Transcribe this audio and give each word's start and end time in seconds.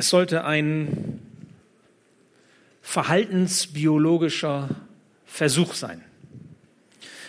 Es 0.00 0.08
sollte 0.08 0.44
ein 0.46 1.20
verhaltensbiologischer 2.80 4.70
Versuch 5.26 5.74
sein. 5.74 6.02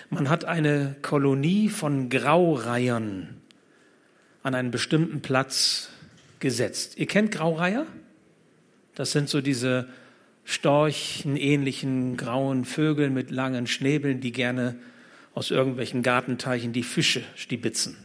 Man 0.10 0.30
hat 0.30 0.46
eine 0.46 0.96
Kolonie 1.02 1.68
von 1.68 2.08
Graureihern 2.08 3.42
an 4.44 4.56
einen 4.56 4.72
bestimmten 4.72 5.22
Platz 5.22 5.90
gesetzt. 6.40 6.98
Ihr 6.98 7.08
kennt 7.08 7.34
Graureiher? 7.34 7.88
Das 8.96 9.12
sind 9.12 9.28
so 9.28 9.42
diese 9.42 9.90
storchenähnlichen 10.46 12.16
grauen 12.16 12.64
Vögel 12.64 13.10
mit 13.10 13.32
langen 13.32 13.68
Schnäbeln, 13.68 14.22
die 14.22 14.32
gerne 14.32 14.78
aus 15.34 15.52
irgendwelchen 15.52 16.04
Gartenteichen 16.04 16.72
die 16.72 16.84
Fische 16.84 17.22
stibitzen. 17.36 17.98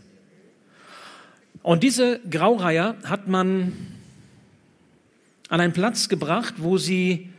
Und 1.63 1.85
diese 1.85 2.19
Graureiher 2.29 2.97
hat 3.05 3.29
man 3.29 3.96
an 5.49 5.61
einen 5.61 5.73
Platz 5.73 6.09
gebracht, 6.09 6.55
wo 6.59 6.79
sie 6.79 7.31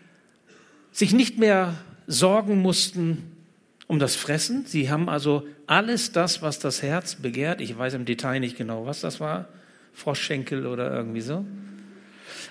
sich 0.92 1.14
nicht 1.14 1.38
mehr 1.38 1.76
sorgen 2.08 2.62
mussten 2.62 3.32
um 3.88 4.00
das 4.00 4.16
Fressen. 4.16 4.66
Sie 4.66 4.90
haben 4.90 5.10
also 5.10 5.48
alles 5.66 6.12
das, 6.12 6.42
was 6.42 6.60
das 6.60 6.82
Herz 6.82 7.16
begehrt. 7.16 7.62
Ich 7.62 7.78
weiß 7.78 7.94
im 7.94 8.06
Detail 8.06 8.40
nicht 8.40 8.58
genau, 8.58 8.86
was 8.86 9.02
das 9.02 9.20
war. 9.20 9.48
Froschschenkel 9.94 10.66
oder 10.66 10.92
irgendwie 10.92 11.22
so. 11.22 11.46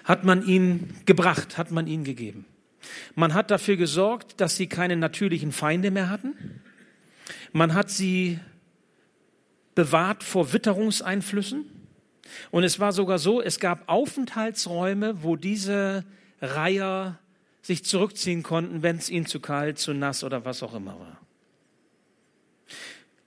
Hat 0.05 0.25
man 0.25 0.47
ihnen 0.47 0.95
gebracht, 1.07 1.59
hat 1.59 1.71
man 1.71 1.87
ihnen 1.87 2.05
gegeben. 2.05 2.45
Man 3.15 3.35
hat 3.35 3.51
dafür 3.51 3.77
gesorgt, 3.77 4.41
dass 4.41 4.57
sie 4.57 4.67
keine 4.67 4.97
natürlichen 4.97 5.53
Feinde 5.53 5.91
mehr 5.91 6.09
hatten. 6.09 6.35
Man 7.53 7.75
hat 7.75 7.91
sie 7.91 8.39
bewahrt 9.75 10.23
vor 10.23 10.53
Witterungseinflüssen. 10.53 11.65
Und 12.51 12.65
es 12.65 12.81
war 12.81 12.93
sogar 12.93 13.19
so, 13.19 13.41
es 13.41 13.61
gab 13.61 13.89
Aufenthaltsräume, 13.89 15.23
wo 15.23 15.37
diese 15.37 16.05
Reiher 16.41 17.19
sich 17.63 17.85
zurückziehen 17.85 18.43
konnten, 18.43 18.83
wenn 18.83 18.97
es 18.97 19.11
ihnen 19.11 19.27
zu 19.27 19.41
kalt, 19.41 19.79
zu 19.79 19.93
nass 19.93 20.23
oder 20.23 20.45
was 20.45 20.63
auch 20.63 20.75
immer 20.75 20.99
war. 20.99 21.26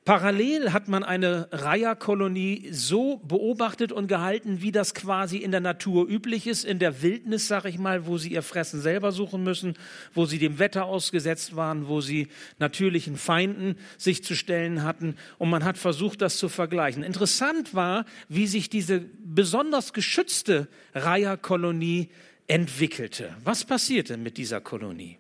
Parallel 0.10 0.74
hat 0.74 0.88
man 0.88 1.04
eine 1.04 1.50
Reiherkolonie 1.52 2.70
so 2.72 3.18
beobachtet 3.18 3.92
und 3.92 4.08
gehalten, 4.08 4.60
wie 4.60 4.72
das 4.72 4.96
quasi 4.96 5.38
in 5.38 5.52
der 5.52 5.60
Natur 5.60 6.10
üblich 6.10 6.48
ist, 6.48 6.66
in 6.66 6.80
der 6.80 7.04
Wildnis, 7.04 7.48
sag 7.48 7.66
ich 7.66 7.78
mal, 7.78 8.08
wo 8.08 8.18
sie 8.18 8.32
ihr 8.32 8.42
Fressen 8.42 8.82
selber 8.82 9.12
suchen 9.12 9.44
müssen, 9.44 9.76
wo 10.16 10.26
sie 10.26 10.40
dem 10.40 10.58
Wetter 10.58 10.86
ausgesetzt 10.86 11.56
waren, 11.56 11.88
wo 11.88 12.02
sie 12.02 12.30
natürlichen 12.58 13.18
Feinden 13.18 13.76
sich 14.00 14.24
zu 14.24 14.36
stellen 14.36 14.82
hatten. 14.82 15.16
Und 15.38 15.52
man 15.52 15.64
hat 15.64 15.78
versucht, 15.78 16.24
das 16.24 16.40
zu 16.40 16.50
vergleichen. 16.50 17.04
Interessant 17.04 17.76
war, 17.76 18.06
wie 18.30 18.48
sich 18.48 18.68
diese 18.68 19.06
besonders 19.24 19.94
geschützte 19.94 20.70
Reiherkolonie 20.96 22.10
entwickelte. 22.48 23.36
Was 23.44 23.64
passierte 23.64 24.18
mit 24.18 24.38
dieser 24.38 24.60
Kolonie? 24.60 25.19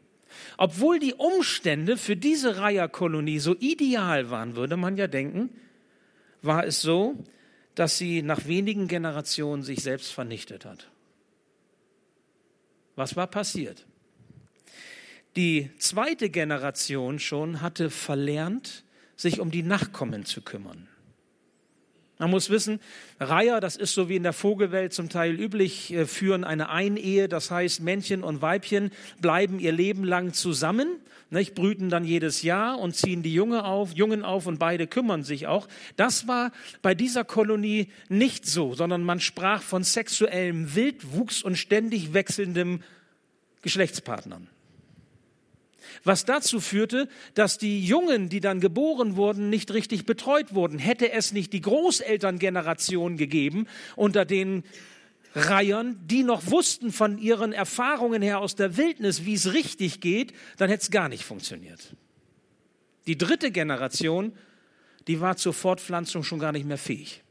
Obwohl 0.62 1.00
die 1.00 1.14
Umstände 1.14 1.96
für 1.96 2.18
diese 2.18 2.58
Reiherkolonie 2.58 3.40
so 3.40 3.56
ideal 3.62 4.30
waren, 4.30 4.58
würde 4.58 4.76
man 4.76 4.98
ja 4.98 5.08
denken, 5.08 5.52
war 6.42 6.66
es 6.66 6.82
so, 6.82 7.24
dass 7.76 7.98
sie 7.98 8.22
nach 8.24 8.46
wenigen 8.46 8.90
Generationen 8.90 9.64
sich 9.64 9.82
selbst 9.82 10.12
vernichtet 10.12 10.66
hat. 10.66 10.92
Was 12.98 13.16
war 13.16 13.28
passiert? 13.28 13.86
Die 15.38 15.70
zweite 15.78 16.30
Generation 16.30 17.20
schon 17.20 17.62
hatte 17.62 17.90
verlernt, 17.90 18.84
sich 19.16 19.40
um 19.40 19.52
die 19.52 19.64
Nachkommen 19.64 20.26
zu 20.26 20.42
kümmern. 20.42 20.89
Man 22.22 22.32
muss 22.32 22.50
wissen, 22.50 22.82
Reiher, 23.22 23.62
das 23.62 23.78
ist 23.78 23.94
so 23.94 24.10
wie 24.10 24.18
in 24.18 24.24
der 24.24 24.34
Vogelwelt 24.34 24.92
zum 24.92 25.08
Teil 25.08 25.40
üblich, 25.40 25.94
äh, 25.94 26.06
führen 26.06 26.44
eine 26.44 26.70
Einehe. 26.70 27.30
Das 27.30 27.50
heißt, 27.50 27.80
Männchen 27.80 28.24
und 28.26 28.42
Weibchen 28.42 28.92
bleiben 29.22 29.58
ihr 29.58 29.72
Leben 29.72 30.04
lang 30.04 30.34
zusammen, 30.34 30.98
nicht, 31.30 31.56
brüten 31.56 31.90
dann 31.90 32.04
jedes 32.04 32.42
Jahr 32.42 32.78
und 32.78 32.94
ziehen 32.94 33.24
die 33.24 33.34
Junge 33.34 33.64
auf, 33.64 33.94
Jungen 33.94 34.26
auf 34.26 34.48
und 34.48 34.60
beide 34.60 34.86
kümmern 34.86 35.24
sich 35.24 35.48
auch. 35.48 35.70
Das 35.96 36.28
war 36.28 36.52
bei 36.82 36.94
dieser 36.94 37.24
Kolonie 37.24 37.88
nicht 38.10 38.46
so, 38.46 38.74
sondern 38.74 39.02
man 39.02 39.22
sprach 39.22 39.62
von 39.62 39.86
sexuellem 39.86 40.76
Wildwuchs 40.76 41.42
und 41.42 41.56
ständig 41.56 42.14
wechselndem 42.14 42.82
Geschlechtspartnern 43.62 44.50
was 46.04 46.26
dazu 46.26 46.60
führte, 46.60 47.08
dass 47.34 47.58
die 47.58 47.86
Jungen, 47.86 48.30
die 48.30 48.40
dann 48.40 48.60
geboren 48.60 49.16
wurden, 49.16 49.50
nicht 49.50 49.74
richtig 49.74 50.06
betreut 50.06 50.54
wurden. 50.54 50.80
Hätte 50.80 51.12
es 51.12 51.32
nicht 51.32 51.54
die 51.54 51.62
Großelterngeneration 51.62 53.18
gegeben, 53.18 53.68
unter 53.96 54.26
den 54.26 54.64
Reihern, 55.36 56.00
die 56.06 56.24
noch 56.24 56.50
wussten 56.50 56.92
von 56.92 57.18
ihren 57.18 57.54
Erfahrungen 57.54 58.22
her 58.22 58.40
aus 58.40 58.56
der 58.56 58.78
Wildnis, 58.78 59.26
wie 59.26 59.36
es 59.36 59.54
richtig 59.54 60.02
geht, 60.02 60.34
dann 60.58 60.70
hätte 60.70 60.84
es 60.84 60.92
gar 60.92 61.10
nicht 61.10 61.24
funktioniert. 61.24 61.96
Die 63.06 63.18
dritte 63.18 63.52
Generation, 63.52 64.34
die 65.08 65.22
war 65.22 65.38
zur 65.38 65.54
Fortpflanzung 65.54 66.24
schon 66.24 66.40
gar 66.40 66.52
nicht 66.52 66.66
mehr 66.66 66.78
fähig. 66.78 67.24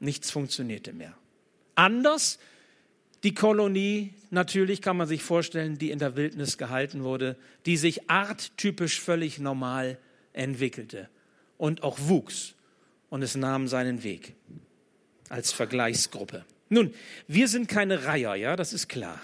Nichts 0.00 0.30
funktionierte 0.30 0.92
mehr. 0.92 1.14
Anders 1.74 2.38
die 3.24 3.34
Kolonie, 3.34 4.14
natürlich 4.30 4.82
kann 4.82 4.96
man 4.96 5.06
sich 5.06 5.22
vorstellen, 5.22 5.78
die 5.78 5.90
in 5.90 5.98
der 5.98 6.16
Wildnis 6.16 6.58
gehalten 6.58 7.04
wurde, 7.04 7.36
die 7.66 7.76
sich 7.76 8.10
arttypisch 8.10 9.00
völlig 9.00 9.38
normal 9.38 9.98
entwickelte 10.32 11.08
und 11.58 11.82
auch 11.82 11.98
wuchs 12.00 12.54
und 13.10 13.22
es 13.22 13.36
nahm 13.36 13.68
seinen 13.68 14.02
Weg 14.02 14.34
als 15.28 15.52
Vergleichsgruppe. 15.52 16.44
Nun, 16.68 16.92
wir 17.28 17.48
sind 17.48 17.68
keine 17.68 18.06
Reiher, 18.06 18.34
ja, 18.34 18.56
das 18.56 18.72
ist 18.72 18.88
klar. 18.88 19.20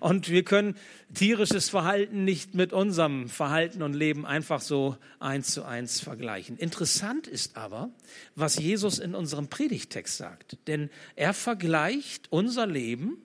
Und 0.00 0.28
wir 0.28 0.44
können 0.44 0.76
tierisches 1.14 1.68
Verhalten 1.68 2.24
nicht 2.24 2.54
mit 2.54 2.72
unserem 2.72 3.28
Verhalten 3.28 3.82
und 3.82 3.94
Leben 3.94 4.26
einfach 4.26 4.60
so 4.60 4.96
eins 5.18 5.52
zu 5.52 5.64
eins 5.64 6.00
vergleichen. 6.00 6.56
Interessant 6.56 7.26
ist 7.26 7.56
aber, 7.56 7.90
was 8.34 8.56
Jesus 8.56 8.98
in 8.98 9.14
unserem 9.14 9.48
Predigtext 9.48 10.16
sagt. 10.16 10.58
Denn 10.66 10.90
er 11.16 11.34
vergleicht 11.34 12.30
unser 12.30 12.66
Leben 12.66 13.18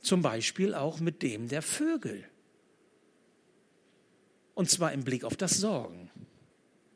zum 0.00 0.22
Beispiel 0.22 0.74
auch 0.74 1.00
mit 1.00 1.22
dem 1.22 1.48
der 1.48 1.62
Vögel. 1.62 2.24
Und 4.54 4.70
zwar 4.70 4.92
im 4.92 5.04
Blick 5.04 5.24
auf 5.24 5.36
das 5.36 5.58
Sorgen. 5.58 6.10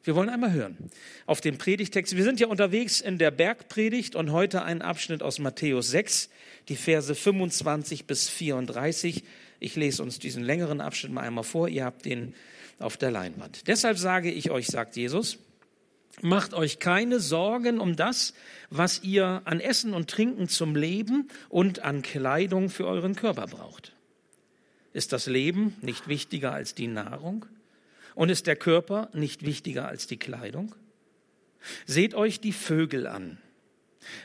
Wir 0.04 0.14
wollen 0.14 0.28
einmal 0.28 0.52
hören 0.52 0.76
auf 1.24 1.40
den 1.40 1.56
Predigtext. 1.56 2.14
Wir 2.14 2.24
sind 2.24 2.38
ja 2.38 2.46
unterwegs 2.46 3.00
in 3.00 3.16
der 3.16 3.30
Bergpredigt 3.30 4.14
und 4.16 4.32
heute 4.32 4.62
ein 4.62 4.82
Abschnitt 4.82 5.22
aus 5.22 5.38
Matthäus 5.38 5.88
6, 5.88 6.28
die 6.68 6.76
Verse 6.76 7.14
25 7.14 8.04
bis 8.04 8.28
34. 8.28 9.24
Ich 9.60 9.76
lese 9.76 10.02
uns 10.02 10.18
diesen 10.18 10.44
längeren 10.44 10.82
Abschnitt 10.82 11.10
mal 11.10 11.22
einmal 11.22 11.42
vor. 11.42 11.68
Ihr 11.68 11.86
habt 11.86 12.04
den 12.04 12.34
auf 12.78 12.98
der 12.98 13.10
Leinwand. 13.10 13.66
Deshalb 13.66 13.96
sage 13.96 14.30
ich 14.30 14.50
euch, 14.50 14.66
sagt 14.66 14.94
Jesus, 14.96 15.38
macht 16.20 16.52
euch 16.52 16.80
keine 16.80 17.18
Sorgen 17.18 17.80
um 17.80 17.96
das, 17.96 18.34
was 18.68 19.02
ihr 19.02 19.40
an 19.46 19.58
Essen 19.58 19.94
und 19.94 20.10
Trinken 20.10 20.48
zum 20.50 20.76
Leben 20.76 21.28
und 21.48 21.80
an 21.80 22.02
Kleidung 22.02 22.68
für 22.68 22.86
euren 22.86 23.16
Körper 23.16 23.46
braucht. 23.46 23.94
Ist 24.92 25.14
das 25.14 25.26
Leben 25.26 25.74
nicht 25.80 26.08
wichtiger 26.08 26.52
als 26.52 26.74
die 26.74 26.88
Nahrung? 26.88 27.46
Und 28.14 28.28
ist 28.28 28.46
der 28.46 28.56
Körper 28.56 29.10
nicht 29.12 29.44
wichtiger 29.44 29.88
als 29.88 30.06
die 30.06 30.18
Kleidung? 30.18 30.74
Seht 31.86 32.14
euch 32.14 32.40
die 32.40 32.52
Vögel 32.52 33.06
an. 33.06 33.38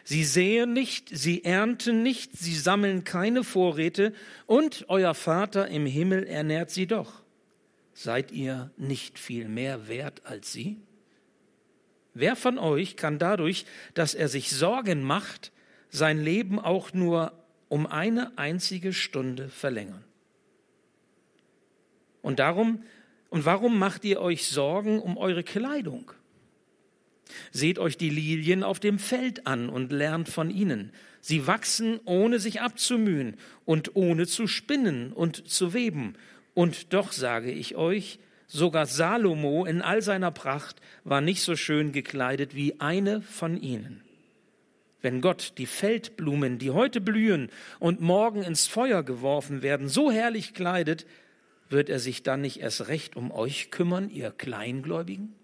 Sie 0.03 0.25
säen 0.25 0.73
nicht, 0.73 1.09
sie 1.09 1.43
ernten 1.43 2.03
nicht, 2.03 2.37
sie 2.37 2.55
sammeln 2.55 3.03
keine 3.03 3.43
Vorräte, 3.43 4.13
und 4.45 4.85
euer 4.89 5.13
Vater 5.13 5.67
im 5.69 5.85
Himmel 5.85 6.25
ernährt 6.25 6.69
sie 6.69 6.85
doch. 6.85 7.23
Seid 7.93 8.31
ihr 8.31 8.71
nicht 8.77 9.19
viel 9.19 9.47
mehr 9.47 9.87
wert 9.87 10.25
als 10.25 10.51
sie? 10.51 10.77
Wer 12.13 12.35
von 12.35 12.57
euch 12.57 12.95
kann 12.97 13.19
dadurch, 13.19 13.65
dass 13.93 14.13
er 14.13 14.27
sich 14.27 14.51
Sorgen 14.51 15.03
macht, 15.03 15.51
sein 15.89 16.21
Leben 16.21 16.59
auch 16.59 16.93
nur 16.93 17.31
um 17.69 17.87
eine 17.87 18.37
einzige 18.37 18.93
Stunde 18.93 19.47
verlängern? 19.47 20.03
Und 22.21 22.39
darum 22.39 22.83
und 23.29 23.45
warum 23.45 23.77
macht 23.77 24.05
ihr 24.05 24.21
euch 24.21 24.47
Sorgen 24.47 24.99
um 24.99 25.17
eure 25.17 25.43
Kleidung? 25.43 26.11
Seht 27.51 27.77
euch 27.77 27.97
die 27.97 28.09
Lilien 28.09 28.63
auf 28.63 28.79
dem 28.79 28.97
Feld 28.99 29.45
an 29.45 29.69
und 29.69 29.91
lernt 29.91 30.29
von 30.29 30.49
ihnen. 30.49 30.91
Sie 31.21 31.47
wachsen, 31.47 31.99
ohne 32.05 32.39
sich 32.39 32.61
abzumühen 32.61 33.37
und 33.65 33.95
ohne 33.95 34.25
zu 34.25 34.47
spinnen 34.47 35.13
und 35.13 35.47
zu 35.47 35.73
weben. 35.73 36.15
Und 36.53 36.93
doch 36.93 37.11
sage 37.11 37.51
ich 37.51 37.75
euch, 37.75 38.19
sogar 38.47 38.87
Salomo 38.87 39.65
in 39.65 39.81
all 39.81 40.01
seiner 40.01 40.31
Pracht 40.31 40.81
war 41.03 41.21
nicht 41.21 41.41
so 41.41 41.55
schön 41.55 41.91
gekleidet 41.91 42.55
wie 42.55 42.79
eine 42.79 43.21
von 43.21 43.61
ihnen. 43.61 44.01
Wenn 45.01 45.21
Gott 45.21 45.53
die 45.57 45.65
Feldblumen, 45.65 46.57
die 46.57 46.71
heute 46.71 46.99
blühen 46.99 47.49
und 47.79 48.01
morgen 48.01 48.43
ins 48.43 48.67
Feuer 48.67 49.03
geworfen 49.03 49.61
werden, 49.61 49.87
so 49.87 50.11
herrlich 50.11 50.53
kleidet, 50.53 51.05
wird 51.69 51.89
er 51.89 51.99
sich 51.99 52.23
dann 52.23 52.41
nicht 52.41 52.59
erst 52.59 52.87
recht 52.87 53.15
um 53.15 53.31
euch 53.31 53.71
kümmern, 53.71 54.09
ihr 54.09 54.31
Kleingläubigen? 54.31 55.35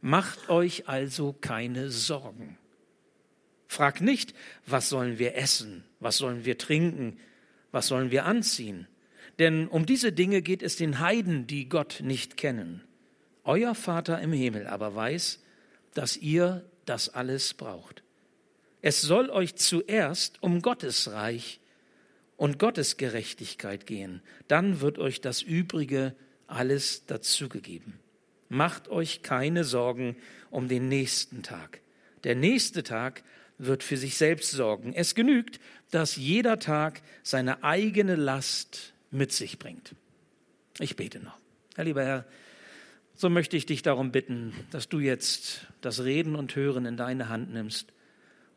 Macht 0.00 0.48
euch 0.48 0.88
also 0.88 1.32
keine 1.32 1.90
Sorgen. 1.90 2.58
Frag 3.66 4.00
nicht, 4.00 4.34
was 4.66 4.88
sollen 4.88 5.18
wir 5.18 5.36
essen, 5.36 5.84
was 6.00 6.16
sollen 6.16 6.44
wir 6.44 6.56
trinken, 6.56 7.18
was 7.70 7.88
sollen 7.88 8.10
wir 8.10 8.24
anziehen. 8.24 8.86
Denn 9.38 9.68
um 9.68 9.86
diese 9.86 10.12
Dinge 10.12 10.42
geht 10.42 10.62
es 10.62 10.76
den 10.76 11.00
Heiden, 11.00 11.46
die 11.46 11.68
Gott 11.68 12.00
nicht 12.02 12.36
kennen. 12.36 12.82
Euer 13.44 13.74
Vater 13.74 14.20
im 14.20 14.32
Himmel 14.32 14.66
aber 14.66 14.94
weiß, 14.94 15.42
dass 15.94 16.16
ihr 16.16 16.64
das 16.86 17.08
alles 17.08 17.54
braucht. 17.54 18.02
Es 18.80 19.00
soll 19.00 19.30
euch 19.30 19.56
zuerst 19.56 20.42
um 20.42 20.62
Gottes 20.62 21.10
Reich 21.10 21.60
und 22.38 22.58
Gottes 22.58 22.96
Gerechtigkeit 22.96 23.84
gehen. 23.84 24.22
Dann 24.46 24.80
wird 24.80 24.98
euch 24.98 25.20
das 25.20 25.42
Übrige 25.42 26.14
alles 26.46 27.04
dazugegeben. 27.04 27.98
Macht 28.48 28.88
euch 28.88 29.22
keine 29.22 29.64
Sorgen 29.64 30.16
um 30.50 30.68
den 30.68 30.88
nächsten 30.88 31.42
Tag. 31.42 31.80
Der 32.24 32.36
nächste 32.36 32.82
Tag 32.82 33.22
wird 33.58 33.82
für 33.82 33.98
sich 33.98 34.16
selbst 34.16 34.52
sorgen. 34.52 34.94
Es 34.94 35.14
genügt, 35.14 35.60
dass 35.90 36.16
jeder 36.16 36.58
Tag 36.58 37.02
seine 37.22 37.64
eigene 37.64 38.14
Last 38.14 38.94
mit 39.10 39.32
sich 39.32 39.58
bringt. 39.58 39.94
Ich 40.78 40.96
bete 40.96 41.18
noch. 41.18 41.38
Herr 41.74 41.84
lieber 41.84 42.04
Herr, 42.04 42.24
so 43.14 43.28
möchte 43.28 43.56
ich 43.56 43.66
dich 43.66 43.82
darum 43.82 44.12
bitten, 44.12 44.54
dass 44.70 44.88
du 44.88 45.00
jetzt 45.00 45.66
das 45.80 46.04
Reden 46.04 46.36
und 46.36 46.54
Hören 46.54 46.86
in 46.86 46.96
deine 46.96 47.28
Hand 47.28 47.52
nimmst 47.52 47.92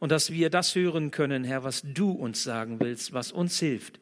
und 0.02 0.12
dass 0.12 0.32
wir 0.32 0.50
das 0.50 0.74
hören 0.74 1.12
können, 1.12 1.44
Herr, 1.44 1.64
was 1.64 1.84
du 1.86 2.12
uns 2.12 2.44
sagen 2.44 2.80
willst, 2.80 3.14
was 3.14 3.32
uns 3.32 3.60
hilft, 3.60 4.00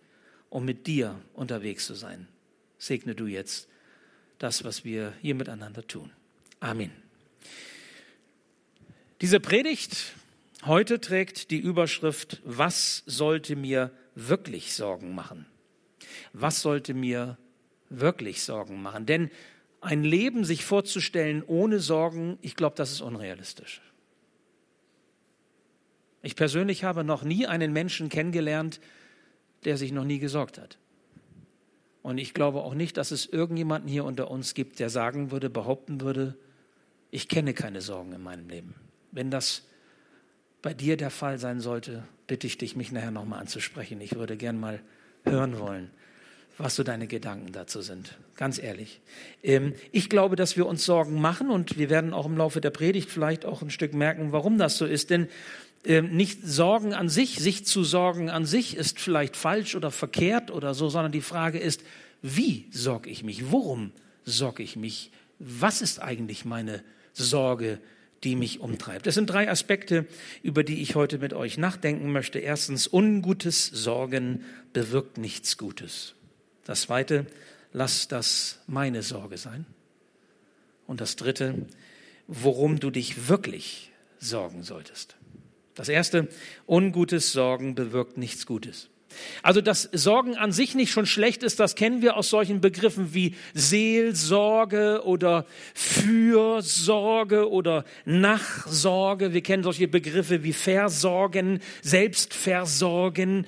um 0.49 0.63
mit 0.63 0.87
dir 0.87 1.19
unterwegs 1.33 1.85
zu 1.85 1.93
sein. 1.93 2.29
Segne 2.77 3.15
du 3.15 3.27
jetzt 3.27 3.67
das, 4.37 4.63
was 4.63 4.85
wir 4.85 5.13
hier 5.21 5.35
miteinander 5.35 5.85
tun. 5.85 6.09
Amen. 6.61 6.91
Diese 9.19 9.41
Predigt 9.41 10.15
heute 10.63 11.01
trägt 11.01 11.51
die 11.51 11.59
Überschrift, 11.59 12.41
was 12.45 13.03
sollte 13.05 13.57
mir 13.57 13.91
wirklich 14.15 14.73
Sorgen 14.73 15.13
machen? 15.13 15.47
Was 16.31 16.61
sollte 16.61 16.93
mir 16.93 17.37
wirklich 17.89 18.41
Sorgen 18.43 18.81
machen? 18.81 19.05
Denn 19.05 19.29
ein 19.81 20.05
Leben 20.05 20.45
sich 20.45 20.63
vorzustellen 20.63 21.43
ohne 21.45 21.81
Sorgen, 21.81 22.39
ich 22.41 22.55
glaube, 22.55 22.77
das 22.77 22.89
ist 22.89 23.01
unrealistisch. 23.01 23.81
Ich 26.21 26.35
persönlich 26.35 26.83
habe 26.83 27.03
noch 27.03 27.23
nie 27.23 27.47
einen 27.47 27.73
Menschen 27.73 28.09
kennengelernt, 28.09 28.79
der 29.65 29.77
sich 29.77 29.91
noch 29.91 30.03
nie 30.03 30.19
gesorgt 30.19 30.57
hat. 30.57 30.77
Und 32.01 32.17
ich 32.17 32.33
glaube 32.33 32.61
auch 32.61 32.73
nicht, 32.73 32.97
dass 32.97 33.11
es 33.11 33.25
irgendjemanden 33.25 33.89
hier 33.89 34.05
unter 34.05 34.31
uns 34.31 34.53
gibt, 34.53 34.79
der 34.79 34.89
sagen 34.89 35.31
würde, 35.31 35.49
behaupten 35.49 36.01
würde, 36.01 36.35
ich 37.11 37.27
kenne 37.27 37.53
keine 37.53 37.81
Sorgen 37.81 38.13
in 38.13 38.21
meinem 38.21 38.49
Leben. 38.49 38.75
Wenn 39.11 39.31
das 39.31 39.63
bei 40.61 40.73
dir 40.73 40.97
der 40.97 41.09
Fall 41.09 41.39
sein 41.39 41.59
sollte, 41.59 42.03
bitte 42.27 42.47
ich 42.47 42.57
dich, 42.57 42.75
mich 42.75 42.91
nachher 42.91 43.11
nochmal 43.11 43.39
anzusprechen. 43.39 43.99
Ich 44.01 44.15
würde 44.15 44.37
gern 44.37 44.59
mal 44.59 44.81
hören 45.23 45.59
wollen, 45.59 45.89
was 46.57 46.75
so 46.75 46.83
deine 46.83 47.07
Gedanken 47.07 47.51
dazu 47.51 47.81
sind. 47.81 48.17
Ganz 48.35 48.59
ehrlich. 48.61 49.01
Ähm, 49.43 49.73
ich 49.91 50.09
glaube, 50.09 50.35
dass 50.35 50.55
wir 50.55 50.67
uns 50.67 50.85
Sorgen 50.85 51.19
machen 51.19 51.49
und 51.49 51.77
wir 51.77 51.89
werden 51.89 52.13
auch 52.13 52.25
im 52.25 52.37
Laufe 52.37 52.61
der 52.61 52.69
Predigt 52.69 53.09
vielleicht 53.09 53.45
auch 53.45 53.61
ein 53.61 53.71
Stück 53.71 53.93
merken, 53.93 54.31
warum 54.31 54.57
das 54.57 54.77
so 54.77 54.85
ist. 54.85 55.09
Denn 55.09 55.27
nicht 55.85 56.45
Sorgen 56.45 56.93
an 56.93 57.07
sich, 57.07 57.39
sich 57.39 57.65
zu 57.65 57.83
sorgen 57.83 58.29
an 58.29 58.45
sich 58.45 58.75
ist 58.75 58.99
vielleicht 58.99 59.37
falsch 59.37 59.75
oder 59.75 59.91
verkehrt 59.91 60.51
oder 60.51 60.73
so, 60.73 60.89
sondern 60.89 61.11
die 61.11 61.21
Frage 61.21 61.57
ist, 61.57 61.81
wie 62.21 62.67
sorge 62.71 63.09
ich 63.09 63.23
mich? 63.23 63.51
Worum 63.51 63.91
sorge 64.25 64.61
ich 64.61 64.75
mich? 64.75 65.11
Was 65.39 65.81
ist 65.81 66.01
eigentlich 66.01 66.43
meine 66.43 66.83
Sorge, 67.13 67.79
die 68.25 68.35
mich 68.35 68.59
umtreibt? 68.59 69.07
Es 69.07 69.15
sind 69.15 69.29
drei 69.29 69.49
Aspekte, 69.49 70.05
über 70.43 70.63
die 70.63 70.81
ich 70.81 70.95
heute 70.95 71.17
mit 71.17 71.33
euch 71.33 71.57
nachdenken 71.57 72.11
möchte. 72.11 72.39
Erstens, 72.39 72.91
ungutes 72.91 73.65
Sorgen 73.67 74.43
bewirkt 74.73 75.17
nichts 75.17 75.57
Gutes. 75.57 76.13
Das 76.65 76.81
zweite, 76.81 77.25
lass 77.71 78.09
das 78.09 78.59
meine 78.67 79.01
Sorge 79.01 79.37
sein. 79.37 79.65
Und 80.87 80.99
das 80.99 81.15
dritte, 81.15 81.67
worum 82.27 82.81
du 82.81 82.91
dich 82.91 83.29
wirklich 83.29 83.91
sorgen 84.19 84.63
solltest. 84.63 85.15
Das 85.79 85.87
erste, 85.87 86.27
ungutes 86.67 87.31
Sorgen 87.31 87.73
bewirkt 87.73 88.17
nichts 88.17 88.45
Gutes. 88.45 88.89
Also, 89.43 89.61
dass 89.61 89.83
Sorgen 89.93 90.35
an 90.35 90.51
sich 90.51 90.75
nicht 90.75 90.91
schon 90.91 91.05
schlecht 91.05 91.41
ist, 91.41 91.57
das 91.57 91.75
kennen 91.75 92.01
wir 92.01 92.17
aus 92.17 92.29
solchen 92.29 92.59
Begriffen 92.59 93.13
wie 93.13 93.33
Seelsorge 93.53 95.03
oder 95.05 95.45
Fürsorge 95.73 97.49
oder 97.49 97.85
Nachsorge. 98.03 99.33
Wir 99.33 99.41
kennen 99.41 99.63
solche 99.63 99.87
Begriffe 99.87 100.43
wie 100.43 100.51
Versorgen, 100.51 101.61
Selbstversorgen. 101.81 103.47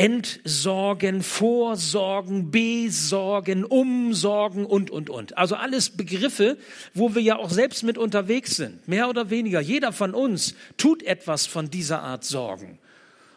Entsorgen, 0.00 1.22
Vorsorgen, 1.22 2.50
Besorgen, 2.50 3.66
Umsorgen 3.66 4.64
und, 4.64 4.90
und, 4.90 5.10
und. 5.10 5.36
Also 5.36 5.56
alles 5.56 5.90
Begriffe, 5.90 6.56
wo 6.94 7.14
wir 7.14 7.20
ja 7.20 7.36
auch 7.36 7.50
selbst 7.50 7.82
mit 7.82 7.98
unterwegs 7.98 8.56
sind. 8.56 8.88
Mehr 8.88 9.10
oder 9.10 9.28
weniger. 9.28 9.60
Jeder 9.60 9.92
von 9.92 10.14
uns 10.14 10.54
tut 10.78 11.02
etwas 11.02 11.44
von 11.44 11.68
dieser 11.68 12.00
Art 12.00 12.24
Sorgen. 12.24 12.78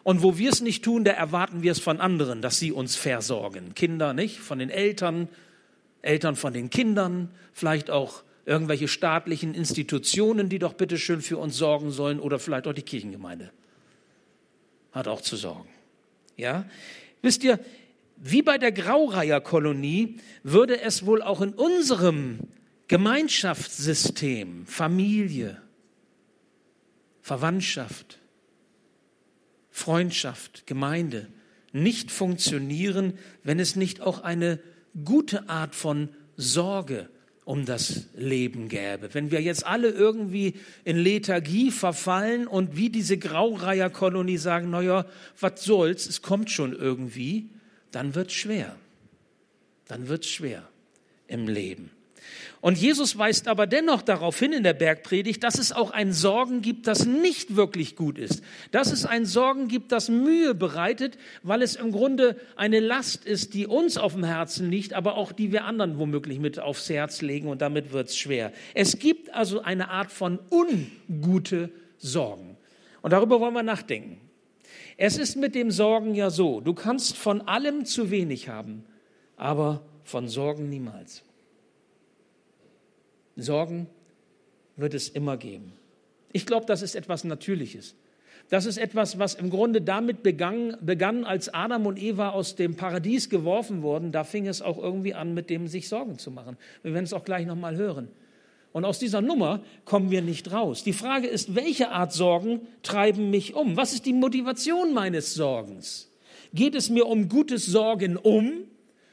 Und 0.03 0.23
wo 0.23 0.37
wir 0.37 0.51
es 0.51 0.61
nicht 0.61 0.85
tun, 0.85 1.03
da 1.03 1.11
erwarten 1.11 1.63
wir 1.63 1.71
es 1.73 1.79
von 1.79 1.99
anderen, 1.99 2.41
dass 2.41 2.59
sie 2.59 2.71
uns 2.71 2.95
versorgen. 2.95 3.75
Kinder 3.75 4.13
nicht, 4.13 4.39
von 4.39 4.59
den 4.59 4.69
Eltern, 4.69 5.27
Eltern 6.01 6.37
von 6.37 6.53
den 6.53 6.69
Kindern, 6.69 7.27
vielleicht 7.51 7.89
auch 7.89 8.23
irgendwelche 8.45 8.87
staatlichen 8.87 9.53
Institutionen, 9.53 10.47
die 10.47 10.59
doch 10.59 10.75
bitteschön 10.75 11.21
für 11.21 11.39
uns 11.39 11.57
sorgen 11.57 11.91
sollen 11.91 12.21
oder 12.21 12.39
vielleicht 12.39 12.67
auch 12.67 12.73
die 12.73 12.83
Kirchengemeinde. 12.83 13.51
Hat 14.93 15.09
auch 15.09 15.19
zu 15.19 15.35
sorgen. 15.35 15.72
Ja? 16.37 16.65
Wisst 17.21 17.43
ihr, 17.43 17.59
wie 18.17 18.41
bei 18.41 18.57
der 18.57 18.71
Graureiherkolonie 18.71 20.17
würde 20.43 20.81
es 20.81 21.05
wohl 21.05 21.21
auch 21.21 21.41
in 21.41 21.53
unserem 21.53 22.39
Gemeinschaftssystem, 22.87 24.65
Familie, 24.65 25.61
Verwandtschaft, 27.21 28.19
Freundschaft, 29.69 30.67
Gemeinde 30.67 31.27
nicht 31.71 32.11
funktionieren, 32.11 33.17
wenn 33.43 33.59
es 33.59 33.75
nicht 33.75 34.01
auch 34.01 34.21
eine 34.21 34.59
gute 35.03 35.49
Art 35.49 35.73
von 35.75 36.09
Sorge 36.37 37.09
um 37.45 37.65
das 37.65 38.07
Leben 38.15 38.69
gäbe. 38.69 39.13
Wenn 39.13 39.31
wir 39.31 39.41
jetzt 39.41 39.65
alle 39.65 39.89
irgendwie 39.89 40.55
in 40.85 40.97
Lethargie 40.97 41.71
verfallen 41.71 42.47
und 42.47 42.77
wie 42.77 42.89
diese 42.89 43.17
Graureiherkolonie 43.17 44.37
sagen, 44.37 44.69
naja, 44.69 45.05
was 45.39 45.63
soll's, 45.63 46.05
es 46.05 46.21
kommt 46.21 46.49
schon 46.49 46.73
irgendwie, 46.73 47.49
dann 47.91 48.15
wird's 48.15 48.33
schwer. 48.33 48.75
Dann 49.87 50.07
wird's 50.07 50.27
schwer 50.27 50.67
im 51.27 51.47
Leben. 51.47 51.91
Und 52.61 52.77
Jesus 52.77 53.17
weist 53.17 53.49
aber 53.49 53.67
dennoch 53.67 54.01
darauf 54.01 54.39
hin 54.39 54.53
in 54.53 54.63
der 54.63 54.73
Bergpredigt, 54.73 55.43
dass 55.43 55.59
es 55.59 55.73
auch 55.73 55.91
ein 55.91 56.13
Sorgen 56.13 56.61
gibt, 56.61 56.87
das 56.87 57.05
nicht 57.05 57.57
wirklich 57.57 57.97
gut 57.97 58.17
ist. 58.17 58.41
Dass 58.71 58.91
es 58.91 59.05
ein 59.05 59.25
Sorgen 59.25 59.67
gibt, 59.67 59.91
das 59.91 60.07
Mühe 60.07 60.55
bereitet, 60.55 61.17
weil 61.41 61.61
es 61.61 61.75
im 61.75 61.91
Grunde 61.91 62.37
eine 62.55 62.79
Last 62.79 63.25
ist, 63.25 63.53
die 63.53 63.67
uns 63.67 63.97
auf 63.97 64.13
dem 64.13 64.23
Herzen 64.23 64.71
liegt, 64.71 64.93
aber 64.93 65.17
auch 65.17 65.33
die 65.33 65.51
wir 65.51 65.65
anderen 65.65 65.99
womöglich 65.99 66.39
mit 66.39 66.57
aufs 66.57 66.89
Herz 66.89 67.21
legen 67.21 67.49
und 67.49 67.61
damit 67.61 67.91
wird 67.91 68.07
es 68.07 68.17
schwer. 68.17 68.53
Es 68.73 68.97
gibt 68.97 69.33
also 69.33 69.61
eine 69.61 69.89
Art 69.89 70.11
von 70.11 70.39
ungute 70.49 71.69
Sorgen. 71.97 72.55
Und 73.01 73.11
darüber 73.11 73.41
wollen 73.41 73.53
wir 73.53 73.63
nachdenken. 73.63 74.21
Es 74.95 75.17
ist 75.17 75.35
mit 75.35 75.55
dem 75.55 75.69
Sorgen 75.69 76.15
ja 76.15 76.29
so, 76.29 76.61
du 76.61 76.73
kannst 76.73 77.17
von 77.17 77.41
allem 77.41 77.83
zu 77.83 78.09
wenig 78.09 78.47
haben, 78.47 78.85
aber 79.35 79.81
von 80.03 80.29
Sorgen 80.29 80.69
niemals. 80.69 81.23
Sorgen 83.35 83.87
wird 84.75 84.93
es 84.93 85.09
immer 85.09 85.37
geben. 85.37 85.73
Ich 86.31 86.45
glaube, 86.45 86.65
das 86.65 86.81
ist 86.81 86.95
etwas 86.95 87.23
Natürliches. 87.23 87.95
Das 88.49 88.65
ist 88.65 88.77
etwas, 88.77 89.19
was 89.19 89.35
im 89.35 89.49
Grunde 89.49 89.81
damit 89.81 90.21
begann, 90.21 90.75
begann, 90.81 91.23
als 91.23 91.53
Adam 91.53 91.85
und 91.85 92.01
Eva 92.01 92.29
aus 92.29 92.55
dem 92.55 92.75
Paradies 92.75 93.29
geworfen 93.29 93.81
wurden. 93.81 94.11
Da 94.11 94.23
fing 94.23 94.47
es 94.47 94.61
auch 94.61 94.77
irgendwie 94.77 95.13
an, 95.13 95.33
mit 95.33 95.49
dem 95.49 95.67
sich 95.67 95.87
Sorgen 95.87 96.17
zu 96.17 96.29
machen. 96.29 96.57
Wir 96.81 96.93
werden 96.93 97.05
es 97.05 97.13
auch 97.13 97.23
gleich 97.23 97.45
nochmal 97.45 97.77
hören. 97.77 98.09
Und 98.73 98.85
aus 98.85 98.99
dieser 98.99 99.21
Nummer 99.21 99.63
kommen 99.85 100.09
wir 100.11 100.23
nicht 100.23 100.51
raus. 100.51 100.83
Die 100.83 100.93
Frage 100.93 101.27
ist, 101.27 101.55
welche 101.55 101.89
Art 101.91 102.11
Sorgen 102.11 102.61
treiben 102.81 103.29
mich 103.29 103.53
um? 103.53 103.77
Was 103.77 103.93
ist 103.93 104.05
die 104.05 104.13
Motivation 104.13 104.93
meines 104.93 105.35
Sorgens? 105.35 106.11
Geht 106.53 106.75
es 106.75 106.89
mir 106.89 107.05
um 107.05 107.29
gutes 107.29 107.65
Sorgen 107.65 108.17
um 108.17 108.65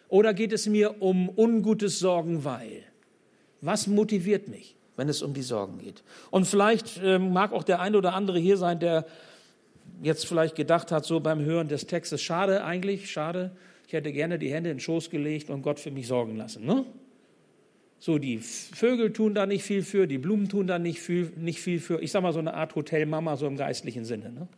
oder 0.08 0.34
geht 0.34 0.52
es 0.52 0.66
mir 0.66 1.02
um 1.02 1.28
ungutes 1.28 1.98
Sorgen 1.98 2.44
weil? 2.44 2.84
Was 3.60 3.86
motiviert 3.86 4.48
mich, 4.48 4.76
wenn 4.96 5.08
es 5.08 5.22
um 5.22 5.34
die 5.34 5.42
Sorgen 5.42 5.78
geht? 5.78 6.02
Und 6.30 6.46
vielleicht 6.46 6.98
äh, 7.02 7.18
mag 7.18 7.52
auch 7.52 7.64
der 7.64 7.80
eine 7.80 7.98
oder 7.98 8.14
andere 8.14 8.38
hier 8.38 8.56
sein, 8.56 8.80
der 8.80 9.06
jetzt 10.02 10.26
vielleicht 10.26 10.54
gedacht 10.54 10.92
hat, 10.92 11.04
so 11.04 11.20
beim 11.20 11.40
Hören 11.40 11.68
des 11.68 11.86
Textes, 11.86 12.22
schade 12.22 12.64
eigentlich, 12.64 13.10
schade, 13.10 13.50
ich 13.86 13.92
hätte 13.92 14.12
gerne 14.12 14.38
die 14.38 14.52
Hände 14.52 14.70
in 14.70 14.76
den 14.76 14.80
Schoß 14.80 15.10
gelegt 15.10 15.50
und 15.50 15.62
Gott 15.62 15.80
für 15.80 15.90
mich 15.90 16.06
sorgen 16.06 16.36
lassen. 16.36 16.64
Ne? 16.64 16.84
So, 17.98 18.18
die 18.18 18.38
Vögel 18.38 19.12
tun 19.12 19.34
da 19.34 19.46
nicht 19.46 19.62
viel 19.62 19.82
für, 19.82 20.06
die 20.06 20.18
Blumen 20.18 20.48
tun 20.48 20.66
da 20.66 20.78
nicht 20.78 21.00
viel, 21.00 21.32
nicht 21.36 21.60
viel 21.60 21.80
für. 21.80 22.00
Ich 22.00 22.12
sage 22.12 22.22
mal 22.22 22.32
so 22.32 22.38
eine 22.38 22.54
Art 22.54 22.74
Hotelmama, 22.74 23.36
so 23.36 23.46
im 23.46 23.56
geistlichen 23.56 24.04
Sinne. 24.04 24.30
Ne? 24.30 24.48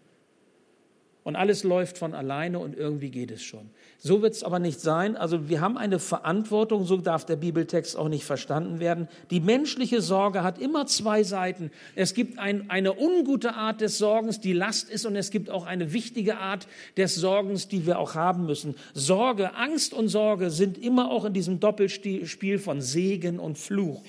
Und 1.24 1.36
alles 1.36 1.62
läuft 1.62 1.98
von 1.98 2.14
alleine 2.14 2.58
und 2.58 2.76
irgendwie 2.76 3.10
geht 3.10 3.30
es 3.30 3.44
schon. 3.44 3.70
So 3.98 4.22
wird 4.22 4.34
es 4.34 4.42
aber 4.42 4.58
nicht 4.58 4.80
sein. 4.80 5.16
Also 5.16 5.48
wir 5.48 5.60
haben 5.60 5.78
eine 5.78 6.00
Verantwortung, 6.00 6.84
so 6.84 6.96
darf 6.96 7.24
der 7.24 7.36
Bibeltext 7.36 7.96
auch 7.96 8.08
nicht 8.08 8.24
verstanden 8.24 8.80
werden. 8.80 9.06
Die 9.30 9.38
menschliche 9.38 10.02
Sorge 10.02 10.42
hat 10.42 10.58
immer 10.58 10.86
zwei 10.86 11.22
Seiten. 11.22 11.70
Es 11.94 12.14
gibt 12.14 12.40
ein, 12.40 12.70
eine 12.70 12.98
ungute 12.98 13.54
Art 13.54 13.80
des 13.80 13.98
Sorgens, 13.98 14.40
die 14.40 14.52
Last 14.52 14.90
ist, 14.90 15.06
und 15.06 15.14
es 15.14 15.30
gibt 15.30 15.48
auch 15.48 15.64
eine 15.64 15.92
wichtige 15.92 16.38
Art 16.38 16.66
des 16.96 17.14
Sorgens, 17.14 17.68
die 17.68 17.86
wir 17.86 18.00
auch 18.00 18.16
haben 18.16 18.44
müssen. 18.44 18.74
Sorge, 18.92 19.54
Angst 19.54 19.94
und 19.94 20.08
Sorge 20.08 20.50
sind 20.50 20.76
immer 20.76 21.08
auch 21.08 21.24
in 21.24 21.34
diesem 21.34 21.60
Doppelspiel 21.60 22.58
von 22.58 22.80
Segen 22.80 23.38
und 23.38 23.58
Fluch. 23.58 24.02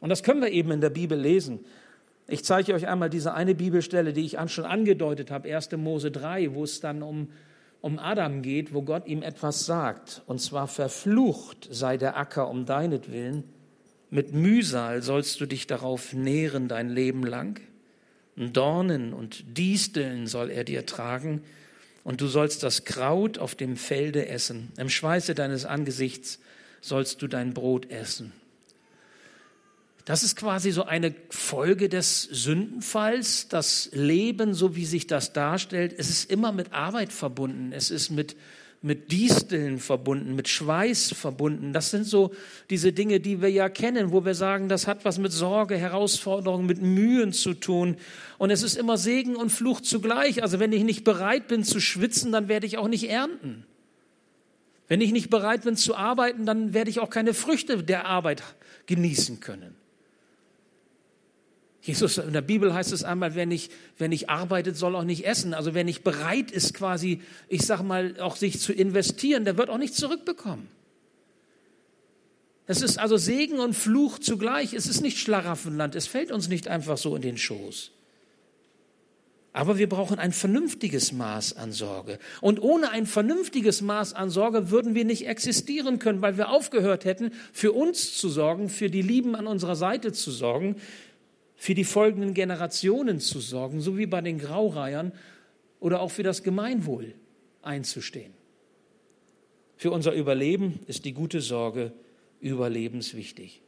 Und 0.00 0.10
das 0.10 0.22
können 0.22 0.42
wir 0.42 0.52
eben 0.52 0.70
in 0.70 0.80
der 0.80 0.90
Bibel 0.90 1.18
lesen. 1.18 1.64
Ich 2.28 2.44
zeige 2.44 2.74
euch 2.74 2.88
einmal 2.88 3.10
diese 3.10 3.34
eine 3.34 3.54
Bibelstelle, 3.54 4.12
die 4.12 4.24
ich 4.24 4.36
schon 4.48 4.64
angedeutet 4.64 5.30
habe, 5.30 5.54
1. 5.54 5.72
Mose 5.72 6.10
3, 6.10 6.54
wo 6.54 6.64
es 6.64 6.80
dann 6.80 7.02
um, 7.02 7.28
um 7.80 7.98
Adam 7.98 8.42
geht, 8.42 8.74
wo 8.74 8.82
Gott 8.82 9.06
ihm 9.06 9.22
etwas 9.22 9.64
sagt. 9.64 10.22
Und 10.26 10.40
zwar, 10.40 10.66
verflucht 10.66 11.68
sei 11.70 11.96
der 11.96 12.16
Acker 12.16 12.48
um 12.48 12.66
deinetwillen, 12.66 13.44
mit 14.10 14.32
Mühsal 14.32 15.02
sollst 15.02 15.40
du 15.40 15.46
dich 15.46 15.66
darauf 15.66 16.12
nähren 16.12 16.68
dein 16.68 16.88
Leben 16.88 17.24
lang. 17.24 17.60
Dornen 18.36 19.12
und 19.12 19.58
Disteln 19.58 20.26
soll 20.26 20.50
er 20.50 20.64
dir 20.64 20.86
tragen, 20.86 21.42
und 22.06 22.20
du 22.20 22.28
sollst 22.28 22.62
das 22.62 22.84
Kraut 22.84 23.38
auf 23.38 23.56
dem 23.56 23.76
Felde 23.76 24.28
essen. 24.28 24.70
Im 24.78 24.88
Schweiße 24.88 25.34
deines 25.34 25.64
Angesichts 25.64 26.38
sollst 26.80 27.20
du 27.20 27.26
dein 27.26 27.52
Brot 27.52 27.90
essen. 27.90 28.32
Das 30.06 30.22
ist 30.22 30.36
quasi 30.36 30.70
so 30.70 30.84
eine 30.84 31.12
Folge 31.30 31.88
des 31.88 32.22
Sündenfalls. 32.22 33.48
Das 33.48 33.90
Leben, 33.92 34.54
so 34.54 34.76
wie 34.76 34.86
sich 34.86 35.08
das 35.08 35.32
darstellt, 35.32 35.92
es 35.98 36.10
ist 36.10 36.30
immer 36.30 36.52
mit 36.52 36.72
Arbeit 36.72 37.12
verbunden. 37.12 37.72
Es 37.72 37.90
ist 37.90 38.10
mit, 38.10 38.36
mit 38.82 39.10
Disteln 39.10 39.80
verbunden, 39.80 40.36
mit 40.36 40.46
Schweiß 40.46 41.12
verbunden. 41.12 41.72
Das 41.72 41.90
sind 41.90 42.04
so 42.04 42.32
diese 42.70 42.92
Dinge, 42.92 43.18
die 43.18 43.42
wir 43.42 43.50
ja 43.50 43.68
kennen, 43.68 44.12
wo 44.12 44.24
wir 44.24 44.36
sagen, 44.36 44.68
das 44.68 44.86
hat 44.86 45.04
was 45.04 45.18
mit 45.18 45.32
Sorge, 45.32 45.76
Herausforderungen, 45.76 46.66
mit 46.66 46.80
Mühen 46.80 47.32
zu 47.32 47.54
tun. 47.54 47.96
Und 48.38 48.50
es 48.50 48.62
ist 48.62 48.76
immer 48.76 48.98
Segen 48.98 49.34
und 49.34 49.50
Fluch 49.50 49.80
zugleich. 49.80 50.40
Also 50.40 50.60
wenn 50.60 50.72
ich 50.72 50.84
nicht 50.84 51.02
bereit 51.02 51.48
bin 51.48 51.64
zu 51.64 51.80
schwitzen, 51.80 52.30
dann 52.30 52.46
werde 52.46 52.68
ich 52.68 52.78
auch 52.78 52.86
nicht 52.86 53.10
ernten. 53.10 53.66
Wenn 54.86 55.00
ich 55.00 55.10
nicht 55.10 55.30
bereit 55.30 55.64
bin 55.64 55.74
zu 55.74 55.96
arbeiten, 55.96 56.46
dann 56.46 56.74
werde 56.74 56.90
ich 56.90 57.00
auch 57.00 57.10
keine 57.10 57.34
Früchte 57.34 57.82
der 57.82 58.06
Arbeit 58.06 58.44
genießen 58.86 59.40
können. 59.40 59.74
Jesus, 61.86 62.18
in 62.18 62.32
der 62.32 62.42
Bibel 62.42 62.74
heißt 62.74 62.92
es 62.92 63.04
einmal, 63.04 63.36
wer 63.36 63.46
nicht, 63.46 63.70
wer 63.96 64.08
nicht 64.08 64.28
arbeitet, 64.28 64.76
soll 64.76 64.96
auch 64.96 65.04
nicht 65.04 65.24
essen. 65.24 65.54
Also 65.54 65.72
wer 65.72 65.84
nicht 65.84 66.02
bereit 66.02 66.50
ist, 66.50 66.74
quasi, 66.74 67.22
ich 67.48 67.62
sage 67.62 67.84
mal, 67.84 68.20
auch 68.20 68.34
sich 68.34 68.58
zu 68.58 68.72
investieren, 68.72 69.44
der 69.44 69.56
wird 69.56 69.70
auch 69.70 69.78
nichts 69.78 69.96
zurückbekommen. 69.96 70.68
Es 72.66 72.82
ist 72.82 72.98
also 72.98 73.16
Segen 73.16 73.60
und 73.60 73.74
Fluch 73.74 74.18
zugleich. 74.18 74.74
Es 74.74 74.88
ist 74.88 75.00
nicht 75.00 75.18
Schlaraffenland. 75.18 75.94
Es 75.94 76.08
fällt 76.08 76.32
uns 76.32 76.48
nicht 76.48 76.66
einfach 76.66 76.98
so 76.98 77.14
in 77.14 77.22
den 77.22 77.36
Schoß. 77.36 77.92
Aber 79.52 79.78
wir 79.78 79.88
brauchen 79.88 80.18
ein 80.18 80.32
vernünftiges 80.32 81.12
Maß 81.12 81.56
an 81.56 81.72
Sorge. 81.72 82.18
Und 82.42 82.60
ohne 82.60 82.90
ein 82.90 83.06
vernünftiges 83.06 83.80
Maß 83.80 84.12
an 84.12 84.28
Sorge 84.28 84.70
würden 84.70 84.94
wir 84.94 85.06
nicht 85.06 85.26
existieren 85.26 85.98
können, 85.98 86.20
weil 86.20 86.36
wir 86.36 86.50
aufgehört 86.50 87.06
hätten, 87.06 87.30
für 87.54 87.72
uns 87.72 88.18
zu 88.18 88.28
sorgen, 88.28 88.68
für 88.68 88.90
die 88.90 89.00
Lieben 89.00 89.34
an 89.34 89.46
unserer 89.46 89.76
Seite 89.76 90.12
zu 90.12 90.30
sorgen, 90.30 90.76
für 91.56 91.74
die 91.74 91.84
folgenden 91.84 92.34
Generationen 92.34 93.18
zu 93.18 93.40
sorgen, 93.40 93.80
so 93.80 93.96
wie 93.96 94.06
bei 94.06 94.20
den 94.20 94.38
Graureihern, 94.38 95.12
oder 95.80 96.00
auch 96.00 96.10
für 96.10 96.22
das 96.22 96.42
Gemeinwohl 96.42 97.14
einzustehen. 97.62 98.32
Für 99.76 99.90
unser 99.90 100.12
Überleben 100.12 100.80
ist 100.86 101.04
die 101.04 101.12
gute 101.12 101.40
Sorge 101.40 101.92
überlebenswichtig. 102.40 103.62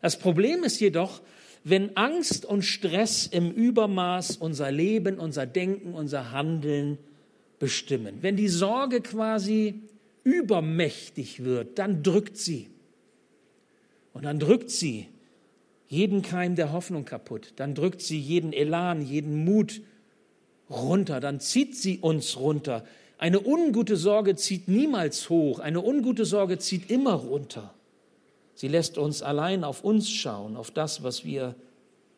Das 0.00 0.18
Problem 0.18 0.64
ist 0.64 0.80
jedoch, 0.80 1.20
wenn 1.64 1.96
Angst 1.96 2.44
und 2.44 2.62
Stress 2.62 3.26
im 3.26 3.50
Übermaß 3.50 4.36
unser 4.36 4.70
Leben, 4.70 5.18
unser 5.18 5.46
Denken, 5.46 5.94
unser 5.94 6.32
Handeln 6.32 6.98
bestimmen. 7.58 8.18
Wenn 8.20 8.36
die 8.36 8.48
Sorge 8.48 9.00
quasi 9.00 9.82
übermächtig 10.24 11.44
wird, 11.44 11.78
dann 11.78 12.02
drückt 12.02 12.36
sie. 12.36 12.68
Und 14.12 14.24
dann 14.24 14.38
drückt 14.38 14.70
sie 14.70 15.08
jeden 15.92 16.22
Keim 16.22 16.56
der 16.56 16.72
Hoffnung 16.72 17.04
kaputt. 17.04 17.52
Dann 17.56 17.74
drückt 17.74 18.00
sie 18.00 18.18
jeden 18.18 18.54
Elan, 18.54 19.02
jeden 19.02 19.44
Mut 19.44 19.82
runter. 20.70 21.20
Dann 21.20 21.38
zieht 21.38 21.76
sie 21.76 21.98
uns 21.98 22.38
runter. 22.38 22.82
Eine 23.18 23.46
ungute 23.46 23.98
Sorge 23.98 24.34
zieht 24.34 24.68
niemals 24.68 25.28
hoch. 25.28 25.58
Eine 25.58 25.82
ungute 25.84 26.24
Sorge 26.24 26.58
zieht 26.58 26.90
immer 26.90 27.12
runter. 27.12 27.74
Sie 28.54 28.68
lässt 28.68 28.96
uns 28.96 29.20
allein 29.20 29.64
auf 29.64 29.84
uns 29.84 30.08
schauen, 30.08 30.56
auf 30.56 30.70
das, 30.70 31.02
was 31.02 31.26
wir 31.26 31.56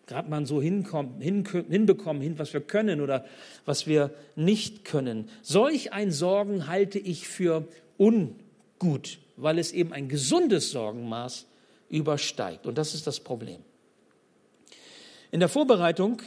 gerade 0.06 0.30
mal 0.30 0.46
so 0.46 0.62
hinbekommen, 0.62 1.20
hin, 1.20 2.38
was 2.38 2.52
wir 2.52 2.60
können 2.60 3.00
oder 3.00 3.24
was 3.64 3.88
wir 3.88 4.12
nicht 4.36 4.84
können. 4.84 5.28
Solch 5.42 5.92
ein 5.92 6.12
Sorgen 6.12 6.68
halte 6.68 7.00
ich 7.00 7.26
für 7.26 7.66
ungut, 7.98 9.18
weil 9.36 9.58
es 9.58 9.72
eben 9.72 9.92
ein 9.92 10.08
gesundes 10.08 10.70
Sorgenmaß 10.70 11.38
ist 11.38 11.46
übersteigt. 11.94 12.66
Und 12.66 12.76
das 12.76 12.94
ist 12.94 13.06
das 13.06 13.20
Problem. 13.20 13.60
In 15.30 15.40
der 15.40 15.48
Vorbereitung 15.48 16.20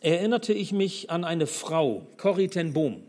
erinnerte 0.00 0.52
ich 0.52 0.72
mich 0.72 1.10
an 1.10 1.24
eine 1.24 1.46
Frau, 1.46 2.06
Corrie 2.16 2.48
ten 2.48 2.72
Boom. 2.72 3.02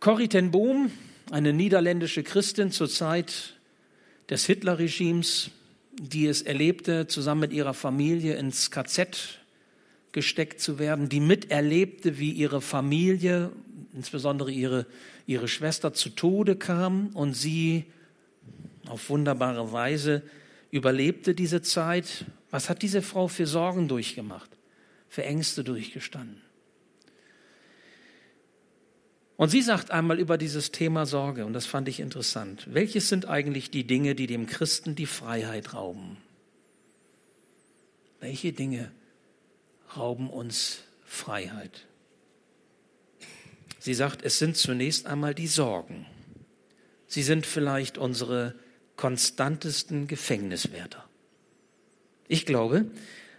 Corrie 0.00 0.28
ten 0.28 0.50
Boom, 0.50 0.90
eine 1.30 1.52
niederländische 1.52 2.22
Christin 2.22 2.70
zur 2.70 2.88
Zeit 2.88 3.54
des 4.28 4.46
Hitlerregimes, 4.46 5.50
die 5.98 6.26
es 6.26 6.42
erlebte, 6.42 7.06
zusammen 7.06 7.42
mit 7.42 7.52
ihrer 7.52 7.74
Familie 7.74 8.34
ins 8.36 8.70
KZ 8.70 9.40
gesteckt 10.12 10.60
zu 10.60 10.78
werden, 10.78 11.08
die 11.08 11.20
miterlebte, 11.20 12.18
wie 12.18 12.32
ihre 12.32 12.60
Familie, 12.60 13.50
insbesondere 13.94 14.50
ihre, 14.50 14.86
ihre 15.26 15.48
Schwester, 15.48 15.92
zu 15.92 16.10
Tode 16.10 16.56
kam 16.56 17.08
und 17.14 17.34
sie 17.34 17.86
auf 18.88 19.08
wunderbare 19.08 19.72
Weise 19.72 20.22
überlebte 20.70 21.34
diese 21.34 21.62
Zeit. 21.62 22.24
Was 22.50 22.68
hat 22.68 22.82
diese 22.82 23.02
Frau 23.02 23.28
für 23.28 23.46
Sorgen 23.46 23.88
durchgemacht, 23.88 24.50
für 25.08 25.24
Ängste 25.24 25.64
durchgestanden? 25.64 26.42
Und 29.36 29.48
sie 29.48 29.62
sagt 29.62 29.90
einmal 29.90 30.18
über 30.18 30.36
dieses 30.36 30.70
Thema 30.70 31.06
Sorge, 31.06 31.46
und 31.46 31.54
das 31.54 31.64
fand 31.64 31.88
ich 31.88 32.00
interessant. 32.00 32.66
Welches 32.70 33.08
sind 33.08 33.26
eigentlich 33.26 33.70
die 33.70 33.86
Dinge, 33.86 34.14
die 34.14 34.26
dem 34.26 34.46
Christen 34.46 34.94
die 34.94 35.06
Freiheit 35.06 35.72
rauben? 35.72 36.18
Welche 38.20 38.52
Dinge 38.52 38.92
rauben 39.96 40.28
uns 40.28 40.80
Freiheit? 41.06 41.86
Sie 43.78 43.94
sagt, 43.94 44.22
es 44.22 44.38
sind 44.38 44.58
zunächst 44.58 45.06
einmal 45.06 45.34
die 45.34 45.46
Sorgen. 45.46 46.04
Sie 47.06 47.22
sind 47.22 47.46
vielleicht 47.46 47.96
unsere 47.96 48.54
konstantesten 49.00 50.08
Gefängniswärter. 50.08 51.02
Ich 52.28 52.44
glaube, 52.44 52.84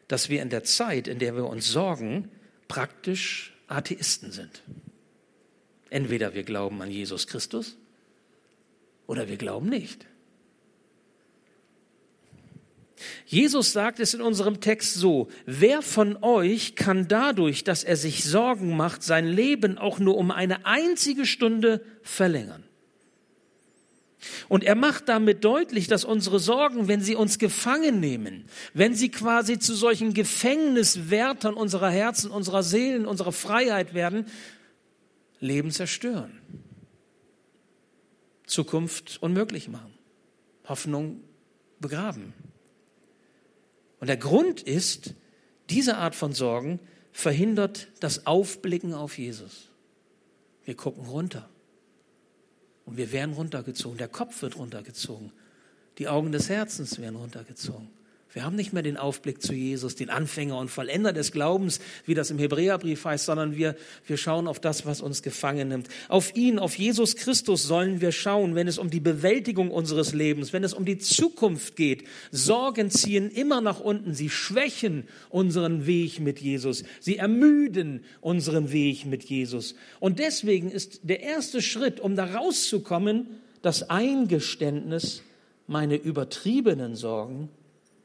dass 0.08 0.28
wir 0.28 0.42
in 0.42 0.50
der 0.50 0.64
Zeit, 0.64 1.08
in 1.08 1.20
der 1.20 1.36
wir 1.36 1.46
uns 1.46 1.68
sorgen, 1.68 2.32
praktisch 2.68 3.54
Atheisten 3.68 4.32
sind. 4.32 4.64
Entweder 5.92 6.34
wir 6.34 6.42
glauben 6.42 6.82
an 6.82 6.90
Jesus 6.90 7.28
Christus 7.28 7.78
oder 9.06 9.30
wir 9.30 9.38
glauben 9.38 9.70
nicht. 9.70 10.08
Jesus 13.28 13.72
sagt 13.72 14.00
es 14.00 14.16
in 14.16 14.22
unserem 14.22 14.62
Text 14.62 14.96
so, 14.96 15.30
wer 15.46 15.84
von 15.84 16.18
euch 16.24 16.76
kann 16.76 17.08
dadurch, 17.08 17.64
dass 17.64 17.84
er 17.84 17.98
sich 17.98 18.24
Sorgen 18.24 18.76
macht, 18.76 19.04
sein 19.04 19.28
Leben 19.28 19.78
auch 19.78 20.00
nur 20.00 20.18
um 20.18 20.32
eine 20.32 20.66
einzige 20.66 21.28
Stunde 21.28 21.86
verlängern? 22.02 22.64
Und 24.50 24.64
er 24.64 24.76
macht 24.76 25.10
damit 25.10 25.44
deutlich, 25.44 25.88
dass 25.88 26.04
unsere 26.04 26.40
Sorgen, 26.40 26.88
wenn 26.88 27.02
sie 27.02 27.16
uns 27.16 27.40
gefangen 27.40 28.00
nehmen, 28.00 28.46
wenn 28.74 28.94
sie 28.94 29.10
quasi 29.10 29.58
zu 29.58 29.74
solchen 29.74 30.14
Gefängniswärtern 30.14 31.56
unserer 31.56 31.90
Herzen, 31.90 32.30
unserer 32.30 32.64
Seelen, 32.64 33.06
unserer 33.06 33.32
Freiheit 33.32 33.94
werden, 33.94 34.26
Leben 35.40 35.72
zerstören, 35.72 36.40
Zukunft 38.46 39.18
unmöglich 39.22 39.70
machen, 39.70 39.94
Hoffnung 40.68 41.22
begraben. 41.80 42.34
Und 44.00 44.08
der 44.08 44.18
Grund 44.18 44.62
ist, 44.62 45.16
diese 45.70 45.98
Art 45.98 46.16
von 46.16 46.34
Sorgen 46.34 46.80
verhindert 47.12 47.88
das 48.00 48.28
Aufblicken 48.28 48.94
auf 48.94 49.18
Jesus. 49.18 49.70
Wir 50.64 50.76
gucken 50.76 51.06
runter. 51.06 51.50
Und 52.92 52.98
wir 52.98 53.14
werden 53.14 53.34
runtergezogen. 53.36 53.98
Der 53.98 54.10
Kopf 54.10 54.42
wird 54.42 54.58
runtergezogen. 54.58 55.32
Die 55.98 56.10
Augen 56.10 56.34
des 56.34 56.50
Herzens 56.50 57.00
werden 57.00 57.16
runtergezogen. 57.16 57.88
Wir 58.34 58.46
haben 58.46 58.56
nicht 58.56 58.72
mehr 58.72 58.82
den 58.82 58.96
Aufblick 58.96 59.42
zu 59.42 59.54
Jesus, 59.54 59.96
den 59.96 60.10
Anfänger 60.10 60.58
und 60.58 60.70
Vollender 60.70 61.12
des 61.12 61.34
Glaubens, 61.34 61.82
wie 62.06 62.14
das 62.14 62.32
im 62.32 62.40
Hebräerbrief 62.40 63.04
heißt, 63.04 63.26
sondern 63.26 63.58
wir, 63.58 63.76
wir 64.08 64.16
schauen 64.16 64.48
auf 64.48 64.62
das, 64.62 64.86
was 64.86 65.02
uns 65.02 65.22
gefangen 65.22 65.68
nimmt. 65.68 65.90
Auf 66.08 66.34
ihn, 66.34 66.58
auf 66.58 66.78
Jesus 66.78 67.18
Christus 67.18 67.64
sollen 67.64 68.00
wir 68.00 68.14
schauen, 68.14 68.56
wenn 68.56 68.70
es 68.70 68.78
um 68.78 68.90
die 68.90 69.02
Bewältigung 69.02 69.70
unseres 69.70 70.14
Lebens, 70.14 70.54
wenn 70.54 70.64
es 70.64 70.74
um 70.74 70.86
die 70.86 70.98
Zukunft 70.98 71.76
geht. 71.76 72.06
Sorgen 72.32 72.90
ziehen 72.90 73.30
immer 73.30 73.60
nach 73.60 73.82
unten. 73.82 74.14
Sie 74.14 74.30
schwächen 74.30 75.10
unseren 75.30 75.86
Weg 75.86 76.22
mit 76.22 76.40
Jesus. 76.40 76.86
Sie 77.02 77.18
ermüden 77.18 78.06
unseren 78.22 78.72
Weg 78.72 79.06
mit 79.06 79.26
Jesus. 79.26 79.76
Und 80.00 80.20
deswegen 80.20 80.72
ist 80.72 81.02
der 81.04 81.22
erste 81.22 81.62
Schritt, 81.62 82.00
um 82.00 82.16
da 82.16 82.34
rauszukommen, 82.34 83.28
das 83.62 83.90
Eingeständnis, 83.90 85.22
meine 85.68 85.96
übertriebenen 85.98 86.96
Sorgen 86.96 87.50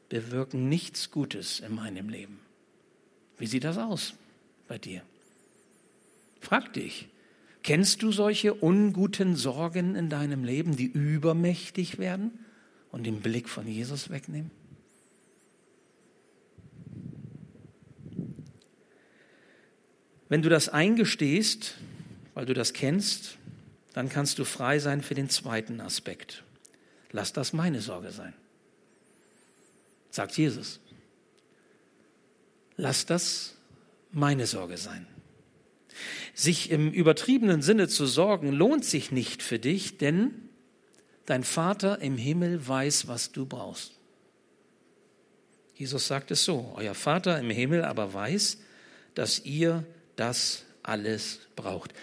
bewirken 0.09 0.69
nichts 0.69 1.11
Gutes 1.11 1.59
in 1.59 1.75
meinem 1.75 2.09
Leben. 2.09 2.39
Wie 3.37 3.47
sieht 3.47 3.63
das 3.63 3.77
aus 3.77 4.13
bei 4.67 4.77
dir? 4.77 5.01
Frag 6.39 6.73
dich, 6.73 7.07
kennst 7.63 8.01
du 8.01 8.11
solche 8.11 8.53
unguten 8.53 9.35
Sorgen 9.35 9.95
in 9.95 10.09
deinem 10.09 10.43
Leben, 10.43 10.75
die 10.75 10.85
übermächtig 10.85 11.99
werden 11.99 12.31
und 12.91 13.05
den 13.05 13.21
Blick 13.21 13.49
von 13.49 13.67
Jesus 13.67 14.09
wegnehmen? 14.09 14.51
Wenn 20.29 20.41
du 20.41 20.49
das 20.49 20.67
eingestehst, 20.67 21.75
weil 22.33 22.45
du 22.45 22.53
das 22.53 22.73
kennst, 22.73 23.37
dann 23.93 24.09
kannst 24.09 24.39
du 24.39 24.45
frei 24.45 24.79
sein 24.79 25.01
für 25.01 25.15
den 25.15 25.29
zweiten 25.29 25.79
Aspekt. 25.79 26.43
Lass 27.11 27.33
das 27.33 27.53
meine 27.53 27.81
Sorge 27.81 28.11
sein 28.11 28.33
sagt 30.17 30.37
Jesus. 30.37 30.79
Lass 32.75 33.05
das 33.05 33.55
meine 34.11 34.45
Sorge 34.45 34.77
sein. 34.77 35.07
Sich 36.33 36.69
im 36.69 36.91
übertriebenen 36.91 37.61
Sinne 37.61 37.87
zu 37.87 38.05
sorgen, 38.05 38.51
lohnt 38.51 38.83
sich 38.83 39.11
nicht 39.11 39.41
für 39.41 39.57
dich, 39.59 39.97
denn 39.97 40.49
dein 41.25 41.43
Vater 41.43 42.01
im 42.01 42.17
Himmel 42.17 42.67
weiß, 42.67 43.07
was 43.07 43.31
du 43.31 43.45
brauchst. 43.45 43.93
Jesus 45.75 46.07
sagt 46.07 46.31
es 46.31 46.43
so, 46.43 46.73
euer 46.75 46.95
Vater 46.95 47.39
im 47.39 47.49
Himmel 47.49 47.83
aber 47.83 48.13
weiß, 48.13 48.57
dass 49.13 49.45
ihr 49.45 49.85
das 50.15 50.65
alles 50.83 51.39
braucht. 51.55 51.93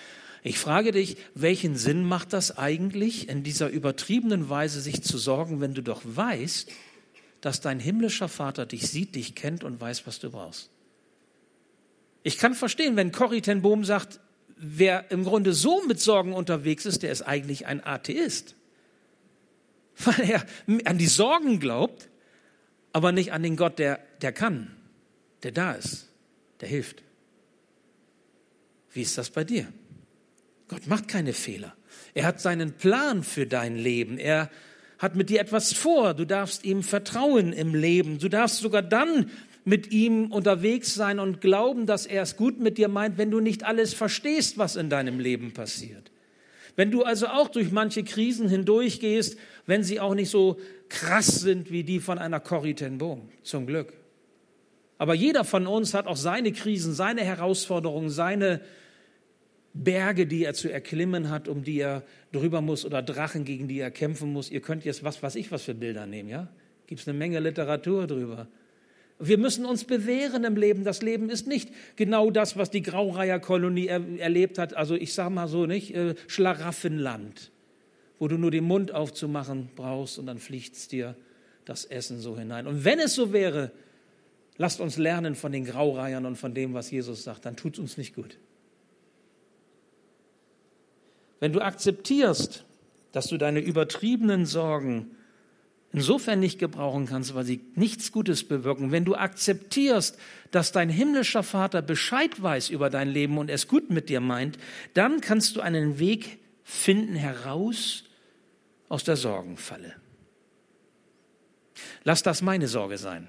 Ich 0.44 0.58
frage 0.58 0.92
dich, 0.92 1.16
welchen 1.34 1.74
Sinn 1.74 2.04
macht 2.04 2.32
das 2.32 2.58
eigentlich, 2.58 3.28
in 3.28 3.42
dieser 3.42 3.70
übertriebenen 3.70 4.48
Weise 4.50 4.80
sich 4.80 5.02
zu 5.02 5.18
sorgen, 5.18 5.60
wenn 5.60 5.74
du 5.74 5.82
doch 5.82 6.02
weißt, 6.04 6.70
dass 7.44 7.60
dein 7.60 7.78
himmlischer 7.78 8.28
Vater 8.28 8.64
dich 8.64 8.88
sieht, 8.88 9.14
dich 9.14 9.34
kennt 9.34 9.64
und 9.64 9.78
weiß, 9.78 10.06
was 10.06 10.18
du 10.18 10.30
brauchst. 10.30 10.70
Ich 12.22 12.38
kann 12.38 12.54
verstehen, 12.54 12.96
wenn 12.96 13.12
Corrie 13.12 13.42
ten 13.42 13.60
Bohm 13.60 13.84
sagt, 13.84 14.18
wer 14.56 15.10
im 15.10 15.24
Grunde 15.24 15.52
so 15.52 15.84
mit 15.86 16.00
Sorgen 16.00 16.32
unterwegs 16.32 16.86
ist, 16.86 17.02
der 17.02 17.12
ist 17.12 17.20
eigentlich 17.20 17.66
ein 17.66 17.84
Atheist. 17.84 18.54
Weil 19.98 20.30
er 20.30 20.46
an 20.86 20.96
die 20.96 21.06
Sorgen 21.06 21.60
glaubt, 21.60 22.08
aber 22.94 23.12
nicht 23.12 23.34
an 23.34 23.42
den 23.42 23.56
Gott, 23.56 23.78
der, 23.78 24.00
der 24.22 24.32
kann, 24.32 24.74
der 25.42 25.52
da 25.52 25.72
ist, 25.72 26.08
der 26.62 26.68
hilft. 26.70 27.02
Wie 28.90 29.02
ist 29.02 29.18
das 29.18 29.28
bei 29.28 29.44
dir? 29.44 29.70
Gott 30.68 30.86
macht 30.86 31.08
keine 31.08 31.34
Fehler. 31.34 31.76
Er 32.14 32.24
hat 32.24 32.40
seinen 32.40 32.72
Plan 32.72 33.22
für 33.22 33.46
dein 33.46 33.76
Leben. 33.76 34.16
Er 34.16 34.50
hat 34.98 35.16
mit 35.16 35.30
dir 35.30 35.40
etwas 35.40 35.72
vor. 35.72 36.14
Du 36.14 36.24
darfst 36.24 36.64
ihm 36.64 36.82
vertrauen 36.82 37.52
im 37.52 37.74
Leben. 37.74 38.18
Du 38.18 38.28
darfst 38.28 38.58
sogar 38.58 38.82
dann 38.82 39.30
mit 39.64 39.90
ihm 39.90 40.30
unterwegs 40.30 40.94
sein 40.94 41.18
und 41.18 41.40
glauben, 41.40 41.86
dass 41.86 42.06
er 42.06 42.22
es 42.22 42.36
gut 42.36 42.60
mit 42.60 42.78
dir 42.78 42.88
meint, 42.88 43.18
wenn 43.18 43.30
du 43.30 43.40
nicht 43.40 43.64
alles 43.64 43.94
verstehst, 43.94 44.58
was 44.58 44.76
in 44.76 44.90
deinem 44.90 45.18
Leben 45.18 45.52
passiert. 45.52 46.10
Wenn 46.76 46.90
du 46.90 47.02
also 47.02 47.28
auch 47.28 47.48
durch 47.48 47.70
manche 47.70 48.02
Krisen 48.02 48.48
hindurchgehst, 48.48 49.38
wenn 49.66 49.84
sie 49.84 50.00
auch 50.00 50.14
nicht 50.14 50.30
so 50.30 50.58
krass 50.88 51.40
sind 51.40 51.70
wie 51.70 51.84
die 51.84 52.00
von 52.00 52.18
einer 52.18 52.40
Corrie 52.40 52.74
ten 52.74 52.98
Boom, 52.98 53.28
zum 53.42 53.66
Glück. 53.66 53.92
Aber 54.98 55.14
jeder 55.14 55.44
von 55.44 55.66
uns 55.66 55.94
hat 55.94 56.06
auch 56.06 56.16
seine 56.16 56.52
Krisen, 56.52 56.92
seine 56.92 57.22
Herausforderungen, 57.22 58.10
seine 58.10 58.60
Berge, 59.74 60.26
die 60.26 60.44
er 60.44 60.54
zu 60.54 60.72
erklimmen 60.72 61.30
hat, 61.30 61.48
um 61.48 61.64
die 61.64 61.80
er 61.80 62.04
drüber 62.32 62.60
muss 62.60 62.84
oder 62.86 63.02
Drachen, 63.02 63.44
gegen 63.44 63.66
die 63.66 63.80
er 63.80 63.90
kämpfen 63.90 64.32
muss. 64.32 64.50
Ihr 64.50 64.60
könnt 64.60 64.84
jetzt 64.84 65.02
was 65.02 65.22
weiß 65.22 65.34
ich 65.34 65.50
was 65.50 65.64
für 65.64 65.74
Bilder 65.74 66.06
nehmen, 66.06 66.28
ja? 66.28 66.48
Gibt 66.86 67.00
es 67.00 67.08
eine 67.08 67.18
Menge 67.18 67.40
Literatur 67.40 68.06
drüber. 68.06 68.46
Wir 69.18 69.38
müssen 69.38 69.64
uns 69.64 69.84
bewähren 69.84 70.44
im 70.44 70.56
Leben. 70.56 70.84
Das 70.84 71.02
Leben 71.02 71.28
ist 71.28 71.46
nicht 71.46 71.70
genau 71.96 72.30
das, 72.30 72.56
was 72.56 72.70
die 72.70 72.82
Graureiherkolonie 72.82 73.86
er, 73.86 74.02
erlebt 74.18 74.58
hat. 74.58 74.74
Also 74.74 74.94
ich 74.94 75.12
sage 75.14 75.30
mal 75.30 75.48
so 75.48 75.66
nicht 75.66 75.94
äh, 75.94 76.14
Schlaraffenland, 76.26 77.50
wo 78.18 78.28
du 78.28 78.36
nur 78.36 78.50
den 78.50 78.64
Mund 78.64 78.92
aufzumachen 78.92 79.70
brauchst 79.74 80.18
und 80.18 80.26
dann 80.26 80.38
fliegt 80.38 80.92
dir 80.92 81.16
das 81.64 81.84
Essen 81.84 82.20
so 82.20 82.38
hinein. 82.38 82.66
Und 82.66 82.84
wenn 82.84 82.98
es 83.00 83.14
so 83.14 83.32
wäre, 83.32 83.72
lasst 84.56 84.80
uns 84.80 84.98
lernen 84.98 85.34
von 85.34 85.52
den 85.52 85.64
Graureihern 85.64 86.26
und 86.26 86.36
von 86.36 86.54
dem, 86.54 86.74
was 86.74 86.90
Jesus 86.90 87.24
sagt, 87.24 87.46
dann 87.46 87.56
tut 87.56 87.74
es 87.74 87.78
uns 87.80 87.96
nicht 87.96 88.14
gut. 88.14 88.38
Wenn 91.44 91.52
du 91.52 91.60
akzeptierst, 91.60 92.64
dass 93.12 93.26
du 93.26 93.36
deine 93.36 93.60
übertriebenen 93.60 94.46
Sorgen 94.46 95.10
insofern 95.92 96.40
nicht 96.40 96.58
gebrauchen 96.58 97.04
kannst, 97.04 97.34
weil 97.34 97.44
sie 97.44 97.60
nichts 97.74 98.12
Gutes 98.12 98.44
bewirken, 98.44 98.92
wenn 98.92 99.04
du 99.04 99.14
akzeptierst, 99.14 100.18
dass 100.52 100.72
dein 100.72 100.88
himmlischer 100.88 101.42
Vater 101.42 101.82
Bescheid 101.82 102.42
weiß 102.42 102.70
über 102.70 102.88
dein 102.88 103.10
Leben 103.10 103.36
und 103.36 103.50
es 103.50 103.68
gut 103.68 103.90
mit 103.90 104.08
dir 104.08 104.20
meint, 104.20 104.56
dann 104.94 105.20
kannst 105.20 105.54
du 105.56 105.60
einen 105.60 105.98
Weg 105.98 106.38
finden 106.62 107.14
heraus 107.14 108.04
aus 108.88 109.04
der 109.04 109.16
Sorgenfalle. 109.16 109.92
Lass 112.04 112.22
das 112.22 112.40
meine 112.40 112.68
Sorge 112.68 112.96
sein, 112.96 113.28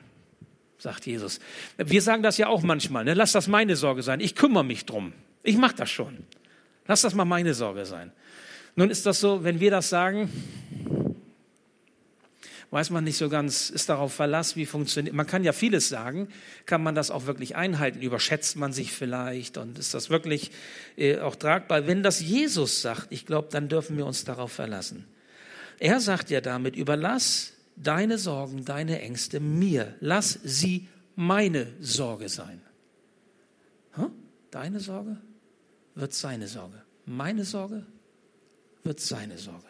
sagt 0.77 1.05
Jesus. 1.05 1.41
Wir 1.75 2.01
sagen 2.01 2.23
das 2.23 2.37
ja 2.37 2.47
auch 2.47 2.63
manchmal, 2.63 3.03
ne? 3.03 3.13
lass 3.13 3.33
das 3.33 3.49
meine 3.49 3.75
Sorge 3.75 4.03
sein, 4.03 4.21
ich 4.21 4.35
kümmere 4.35 4.63
mich 4.63 4.85
drum, 4.85 5.11
ich 5.43 5.57
mache 5.57 5.75
das 5.75 5.89
schon. 5.89 6.25
Lass 6.87 7.01
das 7.01 7.13
mal 7.13 7.25
meine 7.25 7.53
Sorge 7.53 7.85
sein. 7.85 8.11
Nun 8.75 8.89
ist 8.89 9.05
das 9.05 9.19
so, 9.19 9.43
wenn 9.43 9.59
wir 9.59 9.71
das 9.71 9.89
sagen, 9.89 10.29
weiß 12.71 12.89
man 12.89 13.05
nicht 13.05 13.17
so 13.17 13.29
ganz, 13.29 13.69
ist 13.69 13.87
darauf 13.87 14.13
Verlass, 14.13 14.55
wie 14.55 14.65
funktioniert. 14.65 15.15
Man 15.15 15.25
kann 15.25 15.43
ja 15.43 15.53
vieles 15.53 15.87
sagen, 15.87 16.27
kann 16.65 16.83
man 16.83 16.93
das 16.93 17.09
auch 17.09 17.25
wirklich 17.25 17.55
einhalten? 17.55 18.01
Überschätzt 18.01 18.57
man 18.57 18.73
sich 18.73 18.91
vielleicht 18.91 19.57
und 19.57 19.79
ist 19.79 19.93
das 19.93 20.09
wirklich 20.09 20.51
äh, 20.97 21.19
auch 21.19 21.37
tragbar? 21.37 21.87
Wenn 21.87 22.03
das 22.03 22.19
Jesus 22.19 22.81
sagt, 22.81 23.07
ich 23.11 23.25
glaube, 23.25 23.47
dann 23.51 23.69
dürfen 23.69 23.97
wir 23.97 24.05
uns 24.05 24.25
darauf 24.25 24.51
verlassen. 24.51 25.05
Er 25.79 25.99
sagt 25.99 26.29
ja 26.29 26.41
damit, 26.41 26.75
überlass 26.75 27.53
deine 27.77 28.17
Sorgen, 28.17 28.65
deine 28.65 29.01
Ängste 29.01 29.39
mir. 29.39 29.95
Lass 29.99 30.39
sie 30.43 30.87
meine 31.15 31.67
Sorge 31.79 32.29
sein. 32.29 32.61
Huh? 33.95 34.11
Deine 34.51 34.79
Sorge? 34.79 35.17
Wird 35.95 36.13
seine 36.13 36.47
Sorge. 36.47 36.81
Meine 37.05 37.45
Sorge 37.45 37.85
wird 38.83 38.99
seine 38.99 39.37
Sorge. 39.37 39.65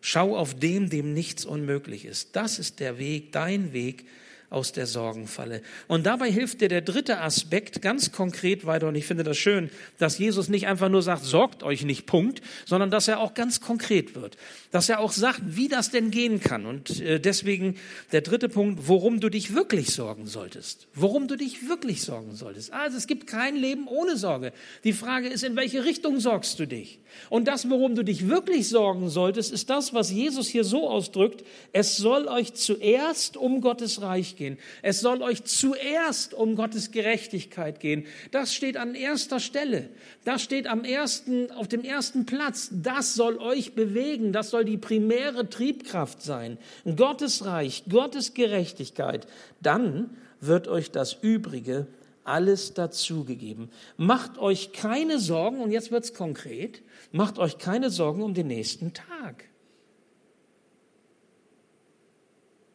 Schau 0.00 0.36
auf 0.36 0.54
dem, 0.54 0.90
dem 0.90 1.14
nichts 1.14 1.44
unmöglich 1.44 2.04
ist. 2.04 2.36
Das 2.36 2.58
ist 2.58 2.80
der 2.80 2.98
Weg, 2.98 3.32
dein 3.32 3.72
Weg, 3.72 4.06
aus 4.50 4.72
der 4.72 4.86
Sorgenfalle. 4.86 5.62
Und 5.88 6.06
dabei 6.06 6.30
hilft 6.30 6.60
dir 6.60 6.68
der 6.68 6.80
dritte 6.80 7.20
Aspekt 7.20 7.82
ganz 7.82 8.12
konkret 8.12 8.66
weiter. 8.66 8.88
Und 8.88 8.94
ich 8.94 9.06
finde 9.06 9.24
das 9.24 9.36
schön, 9.36 9.70
dass 9.98 10.18
Jesus 10.18 10.48
nicht 10.48 10.66
einfach 10.66 10.88
nur 10.88 11.02
sagt, 11.02 11.24
sorgt 11.24 11.62
euch 11.62 11.84
nicht, 11.84 12.06
Punkt, 12.06 12.42
sondern 12.64 12.90
dass 12.90 13.08
er 13.08 13.20
auch 13.20 13.34
ganz 13.34 13.60
konkret 13.60 14.14
wird. 14.14 14.36
Dass 14.70 14.88
er 14.88 15.00
auch 15.00 15.12
sagt, 15.12 15.42
wie 15.44 15.68
das 15.68 15.90
denn 15.90 16.10
gehen 16.10 16.40
kann. 16.40 16.66
Und 16.66 17.00
äh, 17.00 17.18
deswegen 17.18 17.76
der 18.12 18.20
dritte 18.20 18.48
Punkt, 18.48 18.86
worum 18.86 19.20
du 19.20 19.28
dich 19.28 19.54
wirklich 19.54 19.90
sorgen 19.90 20.26
solltest. 20.26 20.86
Worum 20.94 21.26
du 21.28 21.36
dich 21.36 21.68
wirklich 21.68 22.02
sorgen 22.02 22.34
solltest. 22.34 22.72
Also 22.72 22.96
es 22.96 23.06
gibt 23.06 23.26
kein 23.26 23.56
Leben 23.56 23.88
ohne 23.88 24.16
Sorge. 24.16 24.52
Die 24.84 24.92
Frage 24.92 25.28
ist, 25.28 25.42
in 25.42 25.56
welche 25.56 25.84
Richtung 25.84 26.20
sorgst 26.20 26.58
du 26.60 26.66
dich? 26.66 27.00
Und 27.30 27.48
das, 27.48 27.68
worum 27.68 27.94
du 27.94 28.04
dich 28.04 28.28
wirklich 28.28 28.68
sorgen 28.68 29.08
solltest, 29.08 29.52
ist 29.52 29.70
das, 29.70 29.94
was 29.94 30.10
Jesus 30.10 30.48
hier 30.48 30.64
so 30.64 30.88
ausdrückt. 30.88 31.44
Es 31.72 31.96
soll 31.96 32.28
euch 32.28 32.54
zuerst 32.54 33.36
um 33.36 33.60
Gottes 33.60 34.02
Reich 34.02 34.35
gehen. 34.36 34.58
Es 34.82 35.00
soll 35.00 35.22
euch 35.22 35.44
zuerst 35.44 36.34
um 36.34 36.56
Gottes 36.56 36.90
Gerechtigkeit 36.90 37.80
gehen. 37.80 38.06
Das 38.30 38.54
steht 38.54 38.76
an 38.76 38.94
erster 38.94 39.40
Stelle. 39.40 39.88
Das 40.24 40.42
steht 40.42 40.66
am 40.66 40.84
ersten, 40.84 41.50
auf 41.50 41.68
dem 41.68 41.82
ersten 41.82 42.26
Platz. 42.26 42.70
Das 42.72 43.14
soll 43.14 43.38
euch 43.38 43.74
bewegen. 43.74 44.32
Das 44.32 44.50
soll 44.50 44.64
die 44.64 44.78
primäre 44.78 45.48
Triebkraft 45.48 46.22
sein. 46.22 46.58
Gottes 46.96 47.44
Reich, 47.44 47.84
Gottes 47.88 48.34
Gerechtigkeit. 48.34 49.26
Dann 49.60 50.10
wird 50.40 50.68
euch 50.68 50.90
das 50.90 51.14
Übrige 51.14 51.86
alles 52.26 52.74
dazugegeben. 52.74 53.70
Macht 53.96 54.38
euch 54.38 54.72
keine 54.72 55.18
Sorgen, 55.18 55.60
und 55.60 55.70
jetzt 55.70 55.90
wird's 55.90 56.12
konkret, 56.12 56.82
macht 57.12 57.38
euch 57.38 57.58
keine 57.58 57.90
Sorgen 57.90 58.22
um 58.22 58.34
den 58.34 58.48
nächsten 58.48 58.92
Tag. 58.92 59.44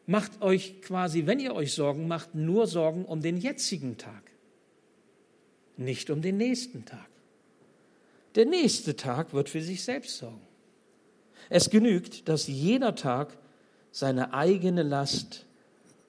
Macht 0.07 0.41
euch 0.41 0.81
quasi, 0.81 1.25
wenn 1.25 1.39
ihr 1.39 1.53
euch 1.53 1.73
Sorgen 1.73 2.07
macht, 2.07 2.35
nur 2.35 2.67
Sorgen 2.67 3.05
um 3.05 3.21
den 3.21 3.37
jetzigen 3.37 3.97
Tag, 3.97 4.23
nicht 5.77 6.09
um 6.09 6.21
den 6.21 6.37
nächsten 6.37 6.85
Tag. 6.85 7.07
Der 8.35 8.45
nächste 8.45 8.95
Tag 8.95 9.33
wird 9.33 9.49
für 9.49 9.61
sich 9.61 9.83
selbst 9.83 10.17
sorgen. 10.17 10.41
Es 11.49 11.69
genügt, 11.69 12.29
dass 12.29 12.47
jeder 12.47 12.95
Tag 12.95 13.37
seine 13.91 14.33
eigene 14.33 14.83
Last 14.83 15.45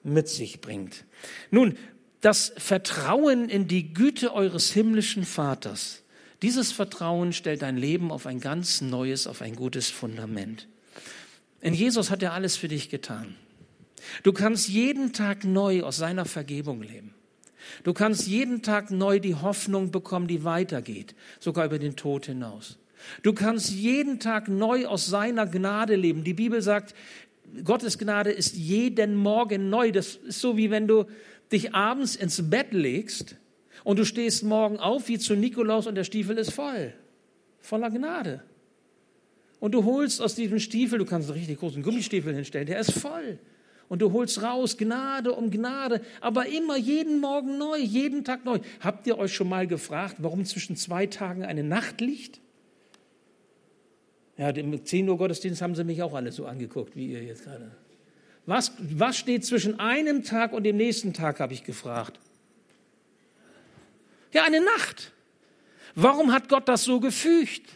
mit 0.03 0.29
sich 0.29 0.61
bringt. 0.61 1.05
Nun, 1.51 1.77
das 2.21 2.53
Vertrauen 2.57 3.49
in 3.49 3.67
die 3.67 3.93
Güte 3.93 4.33
eures 4.33 4.71
himmlischen 4.71 5.25
Vaters, 5.25 6.03
dieses 6.41 6.73
Vertrauen 6.73 7.31
stellt 7.31 7.61
dein 7.61 7.77
Leben 7.77 8.11
auf 8.11 8.25
ein 8.25 8.41
ganz 8.41 8.81
neues, 8.81 9.27
auf 9.27 9.41
ein 9.41 9.55
gutes 9.55 9.89
Fundament. 9.89 10.67
In 11.61 11.73
Jesus 11.73 12.09
hat 12.09 12.21
er 12.21 12.33
alles 12.33 12.57
für 12.57 12.67
dich 12.67 12.89
getan. 12.89 13.35
Du 14.23 14.33
kannst 14.33 14.69
jeden 14.69 15.13
Tag 15.13 15.43
neu 15.43 15.83
aus 15.83 15.97
seiner 15.97 16.25
Vergebung 16.25 16.81
leben. 16.81 17.13
Du 17.83 17.93
kannst 17.93 18.27
jeden 18.27 18.61
Tag 18.61 18.91
neu 18.91 19.19
die 19.19 19.35
Hoffnung 19.35 19.91
bekommen, 19.91 20.27
die 20.27 20.43
weitergeht, 20.43 21.15
sogar 21.39 21.65
über 21.65 21.79
den 21.79 21.95
Tod 21.95 22.25
hinaus. 22.25 22.77
Du 23.21 23.33
kannst 23.33 23.71
jeden 23.71 24.19
Tag 24.19 24.47
neu 24.47 24.85
aus 24.85 25.07
seiner 25.07 25.45
Gnade 25.45 25.95
leben. 25.95 26.23
Die 26.23 26.33
Bibel 26.33 26.61
sagt, 26.61 26.95
Gottes 27.63 27.97
Gnade 27.97 28.31
ist 28.31 28.55
jeden 28.55 29.15
Morgen 29.15 29.69
neu. 29.69 29.91
Das 29.91 30.15
ist 30.15 30.39
so, 30.39 30.57
wie 30.57 30.71
wenn 30.71 30.87
du 30.87 31.05
dich 31.51 31.73
abends 31.73 32.15
ins 32.15 32.49
Bett 32.49 32.71
legst 32.71 33.35
und 33.83 33.99
du 33.99 34.05
stehst 34.05 34.43
morgen 34.43 34.77
auf 34.77 35.07
wie 35.07 35.19
zu 35.19 35.35
Nikolaus 35.35 35.87
und 35.87 35.95
der 35.95 36.03
Stiefel 36.03 36.37
ist 36.37 36.53
voll. 36.53 36.93
Voller 37.59 37.89
Gnade. 37.89 38.43
Und 39.59 39.73
du 39.73 39.85
holst 39.85 40.21
aus 40.21 40.35
diesem 40.35 40.59
Stiefel, 40.59 40.99
du 40.99 41.05
kannst 41.05 41.29
einen 41.29 41.37
richtig 41.37 41.59
großen 41.59 41.83
Gummistiefel 41.83 42.33
hinstellen, 42.33 42.67
der 42.67 42.79
ist 42.79 42.91
voll. 42.91 43.39
Und 43.93 43.99
du 44.01 44.11
holst 44.11 44.41
raus 44.41 44.75
Gnade 44.75 45.33
um 45.33 45.51
Gnade, 45.51 46.01
aber 46.19 46.47
immer 46.47 46.75
jeden 46.75 47.19
Morgen 47.19 47.59
neu, 47.59 47.77
jeden 47.77 48.23
Tag 48.23 48.43
neu. 48.43 48.57
Habt 48.79 49.05
ihr 49.05 49.19
euch 49.19 49.35
schon 49.35 49.47
mal 49.47 49.67
gefragt, 49.67 50.15
warum 50.17 50.45
zwischen 50.45 50.75
zwei 50.75 51.05
Tagen 51.05 51.45
eine 51.45 51.63
Nacht 51.63 52.01
liegt? 52.01 52.39
Ja, 54.35 54.49
im 54.49 54.83
10 54.83 55.07
Uhr 55.07 55.19
Gottesdienst 55.19 55.61
haben 55.61 55.75
sie 55.75 55.83
mich 55.83 56.01
auch 56.01 56.15
alle 56.15 56.31
so 56.31 56.47
angeguckt, 56.47 56.95
wie 56.95 57.11
ihr 57.11 57.21
jetzt 57.21 57.43
gerade. 57.43 57.69
Was, 58.47 58.71
was 58.79 59.15
steht 59.15 59.45
zwischen 59.45 59.79
einem 59.79 60.23
Tag 60.23 60.53
und 60.53 60.63
dem 60.63 60.77
nächsten 60.77 61.13
Tag, 61.13 61.39
habe 61.39 61.53
ich 61.53 61.63
gefragt. 61.63 62.19
Ja, 64.31 64.43
eine 64.43 64.61
Nacht. 64.61 65.11
Warum 65.93 66.33
hat 66.33 66.49
Gott 66.49 66.67
das 66.67 66.83
so 66.83 66.99
gefügt? 66.99 67.69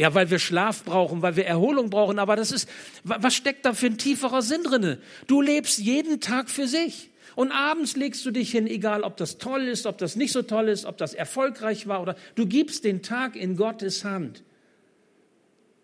Ja, 0.00 0.14
weil 0.14 0.30
wir 0.30 0.38
Schlaf 0.38 0.82
brauchen, 0.84 1.20
weil 1.20 1.36
wir 1.36 1.44
Erholung 1.44 1.90
brauchen, 1.90 2.18
aber 2.18 2.34
das 2.34 2.52
ist, 2.52 2.66
was 3.04 3.34
steckt 3.34 3.66
da 3.66 3.74
für 3.74 3.84
ein 3.84 3.98
tieferer 3.98 4.40
Sinn 4.40 4.62
drinne? 4.62 4.96
Du 5.26 5.42
lebst 5.42 5.78
jeden 5.78 6.22
Tag 6.22 6.48
für 6.48 6.66
sich. 6.66 7.10
Und 7.36 7.52
abends 7.52 7.96
legst 7.96 8.24
du 8.24 8.30
dich 8.30 8.50
hin, 8.50 8.66
egal 8.66 9.02
ob 9.02 9.18
das 9.18 9.36
toll 9.36 9.68
ist, 9.68 9.84
ob 9.84 9.98
das 9.98 10.16
nicht 10.16 10.32
so 10.32 10.40
toll 10.40 10.70
ist, 10.70 10.86
ob 10.86 10.96
das 10.96 11.12
erfolgreich 11.12 11.86
war 11.86 12.00
oder 12.00 12.16
du 12.34 12.46
gibst 12.46 12.84
den 12.84 13.02
Tag 13.02 13.36
in 13.36 13.58
Gottes 13.58 14.02
Hand 14.02 14.42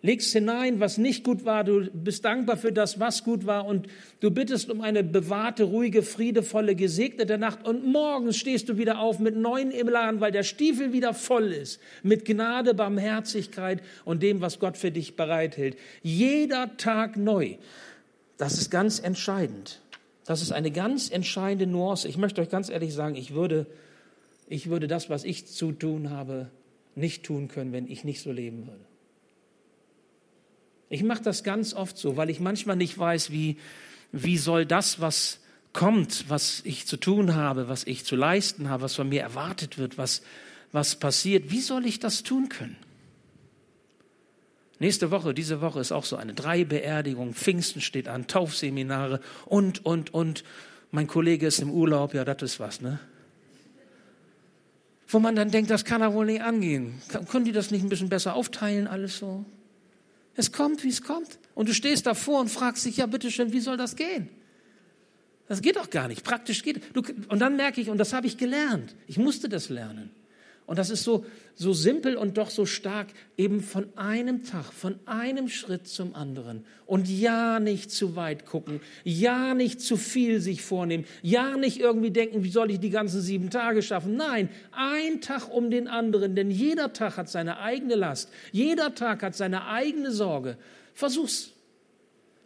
legst 0.07 0.33
hinein, 0.33 0.81
was 0.81 0.99
nicht 0.99 1.25
gut 1.25 1.45
war, 1.45 1.65
du 1.65 1.91
bist 1.91 2.25
dankbar 2.25 2.57
für 2.57 2.73
das, 2.73 3.01
was 3.01 3.25
gut 3.25 3.45
war 3.45 3.67
und 3.67 3.89
du 4.21 4.31
bittest 4.31 4.71
um 4.71 4.81
eine 4.81 5.03
bewahrte, 5.03 5.65
ruhige, 5.65 6.03
friedevolle, 6.03 6.77
gesegnete 6.77 7.37
Nacht 7.39 7.67
und 7.67 7.85
morgens 7.85 8.37
stehst 8.37 8.69
du 8.69 8.79
wieder 8.79 9.01
auf 9.01 9.19
mit 9.19 9.37
neuen 9.37 9.73
Elan, 9.73 10.21
weil 10.21 10.33
der 10.33 10.45
Stiefel 10.45 10.93
wieder 10.93 11.13
voll 11.13 11.53
ist, 11.53 11.81
mit 12.03 12.25
Gnade, 12.25 12.73
Barmherzigkeit 12.73 13.83
und 14.05 14.23
dem, 14.23 14.41
was 14.41 14.61
Gott 14.61 14.77
für 14.77 14.93
dich 14.93 15.17
bereithält. 15.17 15.77
Jeder 16.03 16.77
Tag 16.77 17.17
neu. 17.17 17.57
Das 18.39 18.59
ist 18.59 18.71
ganz 18.71 19.01
entscheidend. 19.01 19.81
Das 20.25 20.41
ist 20.41 20.53
eine 20.53 20.71
ganz 20.71 21.11
entscheidende 21.11 21.67
Nuance. 21.67 22.07
Ich 22.09 22.17
möchte 22.17 22.41
euch 22.41 22.49
ganz 22.49 22.69
ehrlich 22.69 22.95
sagen, 22.95 23.17
ich 23.17 23.35
würde, 23.35 23.67
ich 24.49 24.71
würde 24.71 24.87
das, 24.87 25.11
was 25.11 25.25
ich 25.25 25.47
zu 25.47 25.73
tun 25.73 26.11
habe, 26.11 26.51
nicht 26.95 27.25
tun 27.25 27.49
können, 27.49 27.73
wenn 27.73 27.89
ich 27.91 28.05
nicht 28.05 28.21
so 28.23 28.31
leben 28.31 28.67
würde. 28.67 28.86
Ich 30.89 31.03
mache 31.03 31.23
das 31.23 31.43
ganz 31.43 31.75
oft 31.75 31.99
so, 31.99 32.17
weil 32.17 32.31
ich 32.31 32.41
manchmal 32.41 32.77
nicht 32.77 32.97
weiß, 32.97 33.31
wie, 33.31 33.57
wie 34.13 34.39
soll 34.39 34.67
das, 34.67 35.01
was 35.01 35.41
kommt, 35.73 36.29
was 36.29 36.63
ich 36.65 36.87
zu 36.87 36.97
tun 36.97 37.35
habe, 37.35 37.69
was 37.69 37.85
ich 37.85 38.05
zu 38.05 38.17
leisten 38.17 38.71
habe, 38.71 38.85
was 38.85 38.95
von 38.95 39.09
mir 39.09 39.23
erwartet 39.23 39.79
wird, 39.79 39.99
was, 39.99 40.23
was 40.73 40.97
passiert, 40.97 41.51
wie 41.51 41.61
soll 41.61 41.87
ich 41.87 41.99
das 41.99 42.23
tun 42.23 42.49
können? 42.49 42.77
Nächste 44.79 45.11
Woche, 45.11 45.33
diese 45.33 45.61
Woche 45.61 45.81
ist 45.81 45.93
auch 45.93 46.05
so 46.05 46.17
eine. 46.17 46.35
Drei 46.35 46.65
Beerdigungen, 46.65 47.35
Pfingsten 47.35 47.81
steht 47.81 48.09
an, 48.09 48.27
Taufseminare 48.27 49.21
und, 49.47 49.85
und, 49.87 50.13
und. 50.13 50.45
Mein 50.91 51.07
Kollege 51.07 51.47
ist 51.47 51.61
im 51.61 51.71
Urlaub, 51.71 52.15
ja, 52.15 52.25
das 52.25 52.43
ist 52.43 52.61
was, 52.61 52.81
ne? 52.81 53.01
Wo 55.09 55.19
man 55.19 55.35
dann 55.35 55.51
denkt, 55.51 55.71
das 55.71 55.85
kann 55.85 56.03
er 56.03 56.13
wohl 56.13 56.27
nicht 56.27 56.43
angehen. 56.43 57.01
Können 57.31 57.45
die 57.45 57.53
das 57.53 57.71
nicht 57.71 57.83
ein 57.83 57.89
bisschen 57.89 58.09
besser 58.09 58.35
aufteilen, 58.35 58.87
alles 58.87 59.19
so? 59.19 59.45
Es 60.37 60.53
kommt, 60.53 60.85
wie 60.85 60.89
es 60.89 61.03
kommt. 61.03 61.39
Und 61.55 61.69
du 61.69 61.75
stehst 61.75 62.07
davor 62.07 62.41
und 62.41 62.49
fragst 62.49 62.85
dich, 62.85 62.99
ja, 62.99 63.07
bitteschön, 63.07 63.53
wie 63.53 63.61
soll 63.61 63.77
das 63.77 63.97
gehen? 63.97 64.29
Das 65.49 65.63
geht 65.63 65.77
doch 65.77 65.91
gar 65.91 66.09
nicht. 66.09 66.25
Praktisch 66.25 66.63
geht. 66.63 66.83
Du, 66.95 67.03
und 67.29 67.39
dann 67.39 67.57
merke 67.57 67.81
ich, 67.81 67.89
und 67.89 67.99
das 67.99 68.13
habe 68.13 68.27
ich 68.27 68.37
gelernt. 68.37 68.95
Ich 69.07 69.17
musste 69.17 69.49
das 69.49 69.69
lernen. 69.69 70.11
Und 70.67 70.81
das 70.81 70.91
ist 70.91 71.05
so, 71.05 71.25
so 71.55 71.73
simpel 71.73 72.17
und 72.17 72.39
doch 72.39 72.51
so 72.51 72.67
stark, 72.67 73.07
eben 73.37 73.61
von 73.61 73.87
einem 73.97 74.45
Tag, 74.45 74.73
von 74.73 74.99
einem 75.07 75.49
Schritt 75.49 75.87
zum 75.87 76.15
anderen. 76.17 76.65
Und 76.87 77.09
ja, 77.09 77.61
nicht 77.61 77.93
zu 77.93 78.17
weit 78.17 78.47
gucken, 78.47 78.81
ja, 79.05 79.55
nicht 79.55 79.81
zu 79.81 79.97
viel 79.97 80.41
sich 80.41 80.63
vornehmen, 80.63 81.05
ja, 81.23 81.57
nicht 81.57 81.79
irgendwie 81.79 82.11
denken, 82.11 82.43
wie 82.43 82.51
soll 82.51 82.73
ich 82.73 82.81
die 82.81 82.91
ganzen 82.91 83.21
sieben 83.21 83.49
Tage 83.51 83.81
schaffen. 83.81 84.17
Nein, 84.17 84.49
ein 84.73 85.21
Tag 85.21 85.49
um 85.49 85.71
den 85.71 85.87
anderen, 85.87 86.35
denn 86.35 86.51
jeder 86.51 86.93
Tag 86.93 87.17
hat 87.17 87.29
seine 87.29 87.61
eigene 87.61 87.95
Last, 87.95 88.29
jeder 88.51 88.95
Tag 88.97 89.23
hat 89.23 89.37
seine 89.37 89.69
eigene 89.69 90.11
Sorge. 90.11 90.59
Versuch's. 90.95 91.53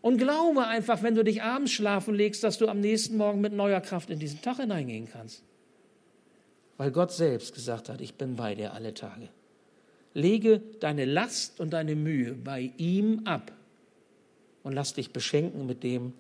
Und 0.03 0.19
glaube 0.19 0.67
einfach, 0.67 1.03
wenn 1.03 1.15
du 1.15 1.25
dich 1.25 1.43
abends 1.43 1.73
schlafen 1.73 2.15
legst, 2.15 2.45
dass 2.45 2.59
du 2.59 2.69
am 2.69 2.81
nächsten 2.81 3.17
Morgen 3.17 3.41
mit 3.41 3.53
neuer 3.55 3.81
Kraft 3.81 4.11
in 4.11 4.19
diesen 4.19 4.41
Tag 4.43 4.59
hineingehen 4.59 5.09
kannst 5.11 5.43
weil 6.81 6.93
Gott 6.93 7.13
selbst 7.13 7.55
gesagt 7.55 7.91
hat, 7.91 8.01
ich 8.01 8.15
bin 8.15 8.37
bei 8.37 8.55
dir 8.55 8.73
alle 8.73 8.95
Tage. 8.95 9.29
Lege 10.15 10.63
deine 10.81 11.05
Last 11.05 11.61
und 11.61 11.75
deine 11.75 11.95
Mühe 11.95 12.33
bei 12.33 12.73
ihm 12.79 13.21
ab 13.27 13.53
und 14.63 14.73
lass 14.73 14.95
dich 14.95 15.13
beschenken 15.13 15.67
mit 15.67 15.83
dem, 15.83 16.15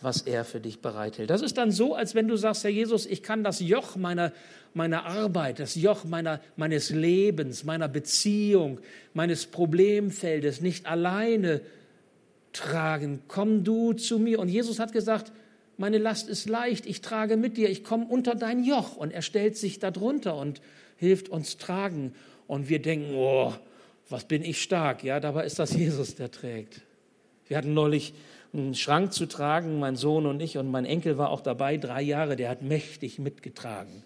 was 0.00 0.22
er 0.22 0.44
für 0.44 0.60
dich 0.60 0.78
bereithält. 0.78 1.28
Das 1.28 1.42
ist 1.42 1.58
dann 1.58 1.72
so, 1.72 1.96
als 1.96 2.14
wenn 2.14 2.28
du 2.28 2.36
sagst, 2.36 2.62
Herr 2.62 2.70
Jesus, 2.70 3.04
ich 3.04 3.24
kann 3.24 3.42
das 3.42 3.58
Joch 3.58 3.96
meiner, 3.96 4.32
meiner 4.74 5.06
Arbeit, 5.06 5.58
das 5.58 5.74
Joch 5.74 6.04
meiner, 6.04 6.40
meines 6.54 6.90
Lebens, 6.90 7.64
meiner 7.64 7.88
Beziehung, 7.88 8.78
meines 9.12 9.46
Problemfeldes 9.46 10.60
nicht 10.60 10.86
alleine 10.86 11.62
tragen. 12.52 13.22
Komm 13.26 13.64
du 13.64 13.92
zu 13.92 14.20
mir. 14.20 14.38
Und 14.38 14.50
Jesus 14.50 14.78
hat 14.78 14.92
gesagt, 14.92 15.32
meine 15.76 15.98
Last 15.98 16.28
ist 16.28 16.48
leicht, 16.48 16.86
ich 16.86 17.00
trage 17.00 17.36
mit 17.36 17.56
dir, 17.56 17.68
ich 17.68 17.84
komme 17.84 18.06
unter 18.06 18.34
dein 18.34 18.64
Joch. 18.64 18.96
Und 18.96 19.12
er 19.12 19.22
stellt 19.22 19.56
sich 19.56 19.78
darunter 19.78 20.36
und 20.36 20.60
hilft 20.96 21.28
uns 21.28 21.58
tragen. 21.58 22.14
Und 22.46 22.68
wir 22.68 22.80
denken, 22.80 23.14
oh, 23.14 23.52
was 24.08 24.24
bin 24.24 24.42
ich 24.42 24.62
stark. 24.62 25.04
Ja, 25.04 25.20
dabei 25.20 25.44
ist 25.44 25.58
das 25.58 25.74
Jesus, 25.74 26.14
der 26.14 26.30
trägt. 26.30 26.82
Wir 27.48 27.56
hatten 27.56 27.74
neulich 27.74 28.14
einen 28.52 28.74
Schrank 28.74 29.12
zu 29.12 29.26
tragen, 29.26 29.78
mein 29.78 29.96
Sohn 29.96 30.26
und 30.26 30.40
ich, 30.40 30.56
und 30.56 30.70
mein 30.70 30.84
Enkel 30.84 31.18
war 31.18 31.30
auch 31.30 31.40
dabei, 31.40 31.76
drei 31.76 32.02
Jahre, 32.02 32.36
der 32.36 32.48
hat 32.48 32.62
mächtig 32.62 33.18
mitgetragen. 33.18 34.02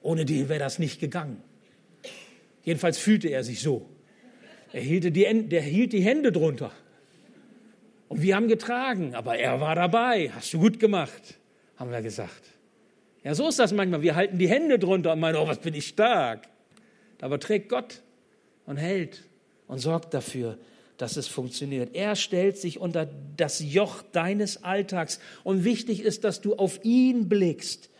Ohne 0.00 0.24
den 0.24 0.48
wäre 0.48 0.58
das 0.58 0.78
nicht 0.78 1.00
gegangen. 1.00 1.42
Jedenfalls 2.62 2.98
fühlte 2.98 3.28
er 3.28 3.44
sich 3.44 3.60
so. 3.60 3.88
Er 4.72 4.80
hielt 4.80 5.04
die, 5.04 5.48
der 5.48 5.62
hielt 5.62 5.92
die 5.92 6.00
Hände 6.00 6.32
drunter. 6.32 6.72
Und 8.14 8.22
wir 8.22 8.36
haben 8.36 8.46
getragen, 8.46 9.16
aber 9.16 9.38
er 9.38 9.60
war 9.60 9.74
dabei. 9.74 10.30
Hast 10.32 10.54
du 10.54 10.60
gut 10.60 10.78
gemacht, 10.78 11.34
haben 11.74 11.90
wir 11.90 12.00
gesagt. 12.00 12.44
Ja, 13.24 13.34
so 13.34 13.48
ist 13.48 13.58
das 13.58 13.72
manchmal. 13.72 14.02
Wir 14.02 14.14
halten 14.14 14.38
die 14.38 14.48
Hände 14.48 14.78
drunter 14.78 15.14
und 15.14 15.18
meinen, 15.18 15.34
oh, 15.34 15.48
was 15.48 15.58
bin 15.58 15.74
ich 15.74 15.88
stark. 15.88 16.46
Aber 17.20 17.40
trägt 17.40 17.70
Gott 17.70 18.02
und 18.66 18.76
hält 18.76 19.24
und 19.66 19.80
sorgt 19.80 20.14
dafür, 20.14 20.58
dass 20.96 21.16
es 21.16 21.26
funktioniert. 21.26 21.96
Er 21.96 22.14
stellt 22.14 22.56
sich 22.56 22.78
unter 22.78 23.08
das 23.36 23.58
Joch 23.58 24.02
deines 24.12 24.62
Alltags. 24.62 25.18
Und 25.42 25.64
wichtig 25.64 26.00
ist, 26.00 26.22
dass 26.22 26.40
du 26.40 26.54
auf 26.54 26.84
ihn 26.84 27.28
blickst, 27.28 27.90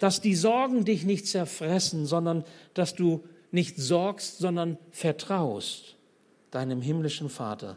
dass 0.00 0.22
die 0.22 0.34
Sorgen 0.34 0.86
dich 0.86 1.04
nicht 1.04 1.26
zerfressen, 1.26 2.06
sondern 2.06 2.42
dass 2.72 2.94
du 2.94 3.22
nicht 3.50 3.76
sorgst, 3.76 4.38
sondern 4.38 4.78
vertraust 4.92 5.96
deinem 6.52 6.80
himmlischen 6.80 7.28
Vater 7.28 7.76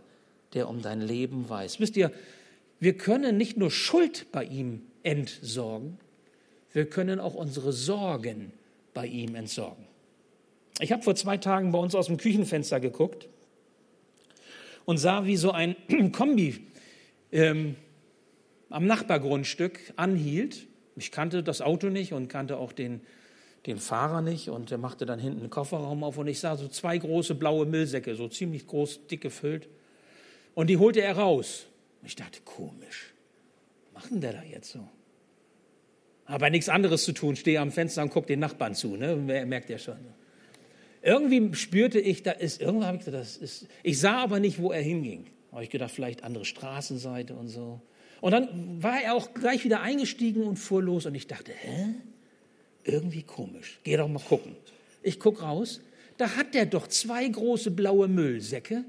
der 0.53 0.69
um 0.69 0.81
dein 0.81 1.01
Leben 1.01 1.49
weiß. 1.49 1.79
Wisst 1.79 1.97
ihr, 1.97 2.11
wir 2.79 2.97
können 2.97 3.37
nicht 3.37 3.57
nur 3.57 3.71
Schuld 3.71 4.27
bei 4.31 4.43
ihm 4.43 4.81
entsorgen, 5.03 5.97
wir 6.73 6.89
können 6.89 7.19
auch 7.19 7.35
unsere 7.35 7.73
Sorgen 7.73 8.53
bei 8.93 9.05
ihm 9.05 9.35
entsorgen. 9.35 9.85
Ich 10.79 10.91
habe 10.91 11.03
vor 11.03 11.15
zwei 11.15 11.37
Tagen 11.37 11.71
bei 11.71 11.79
uns 11.79 11.95
aus 11.95 12.07
dem 12.07 12.17
Küchenfenster 12.17 12.79
geguckt 12.79 13.27
und 14.85 14.97
sah, 14.97 15.25
wie 15.25 15.37
so 15.37 15.51
ein 15.51 15.75
Kombi 16.11 16.67
ähm, 17.31 17.75
am 18.69 18.85
Nachbargrundstück 18.85 19.93
anhielt. 19.95 20.67
Ich 20.95 21.11
kannte 21.11 21.43
das 21.43 21.61
Auto 21.61 21.89
nicht 21.89 22.13
und 22.13 22.29
kannte 22.29 22.57
auch 22.57 22.71
den, 22.71 23.01
den 23.65 23.77
Fahrer 23.77 24.21
nicht 24.21 24.49
und 24.49 24.71
er 24.71 24.77
machte 24.77 25.05
dann 25.05 25.19
hinten 25.19 25.41
einen 25.41 25.49
Kofferraum 25.49 26.03
auf 26.03 26.17
und 26.17 26.27
ich 26.27 26.39
sah 26.39 26.55
so 26.55 26.67
zwei 26.67 26.97
große 26.97 27.35
blaue 27.35 27.65
Müllsäcke, 27.65 28.15
so 28.15 28.27
ziemlich 28.27 28.65
groß, 28.65 29.07
dick 29.07 29.21
gefüllt. 29.21 29.69
Und 30.53 30.67
die 30.67 30.77
holte 30.77 31.01
er 31.01 31.17
raus. 31.17 31.67
Ich 32.03 32.15
dachte, 32.15 32.41
komisch, 32.43 33.13
was 33.93 34.03
macht 34.03 34.11
denn 34.11 34.21
der 34.21 34.33
da 34.33 34.43
jetzt 34.43 34.71
so? 34.71 34.87
Aber 36.25 36.49
nichts 36.49 36.69
anderes 36.69 37.03
zu 37.03 37.11
tun, 37.11 37.35
stehe 37.35 37.59
am 37.59 37.71
Fenster 37.71 38.01
und 38.01 38.09
gucke 38.09 38.27
den 38.27 38.39
Nachbarn 38.39 38.73
zu, 38.73 38.95
ne? 38.95 39.15
merkt 39.15 39.69
ja 39.69 39.77
schon. 39.77 39.97
Irgendwie 41.01 41.53
spürte 41.55 41.99
ich, 41.99 42.23
da 42.23 42.31
ist, 42.31 42.61
irgendwann 42.61 42.87
habe 42.87 42.97
ich 42.97 43.05
gedacht, 43.05 43.23
das 43.23 43.37
ist, 43.37 43.67
ich 43.83 43.99
sah 43.99 44.21
aber 44.21 44.39
nicht, 44.39 44.59
wo 44.59 44.71
er 44.71 44.81
hinging. 44.81 45.25
Habe 45.51 45.63
ich 45.63 45.69
gedacht, 45.69 45.91
vielleicht 45.91 46.23
andere 46.23 46.45
Straßenseite 46.45 47.33
und 47.35 47.47
so. 47.47 47.81
Und 48.21 48.31
dann 48.31 48.81
war 48.81 49.01
er 49.01 49.15
auch 49.15 49.33
gleich 49.33 49.65
wieder 49.65 49.81
eingestiegen 49.81 50.43
und 50.43 50.57
fuhr 50.57 50.81
los 50.81 51.05
und 51.05 51.15
ich 51.15 51.27
dachte, 51.27 51.51
hä? 51.51 51.95
Irgendwie 52.83 53.23
komisch. 53.23 53.79
Geh 53.83 53.97
doch 53.97 54.07
mal 54.07 54.19
gucken. 54.19 54.55
Ich 55.03 55.19
gucke 55.19 55.41
raus, 55.41 55.81
da 56.17 56.35
hat 56.35 56.53
der 56.53 56.67
doch 56.67 56.87
zwei 56.87 57.27
große 57.27 57.71
blaue 57.71 58.07
Müllsäcke 58.07 58.85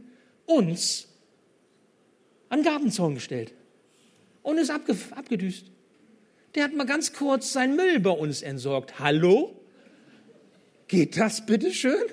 uns 0.46 1.08
an 2.52 2.62
Gartenzaun 2.62 3.14
gestellt 3.14 3.54
und 4.42 4.58
ist 4.58 4.70
abge 4.70 4.94
abgedüst. 5.16 5.64
Der 6.54 6.64
hat 6.64 6.74
mal 6.74 6.84
ganz 6.84 7.14
kurz 7.14 7.54
seinen 7.54 7.76
Müll 7.76 7.98
bei 7.98 8.10
uns 8.10 8.42
entsorgt. 8.42 8.98
Hallo? 8.98 9.58
Geht 10.86 11.16
das 11.16 11.46
bitte 11.46 11.72
schön? 11.72 12.04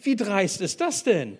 Wie 0.00 0.14
dreist 0.14 0.60
ist 0.60 0.80
das 0.80 1.02
denn? 1.02 1.38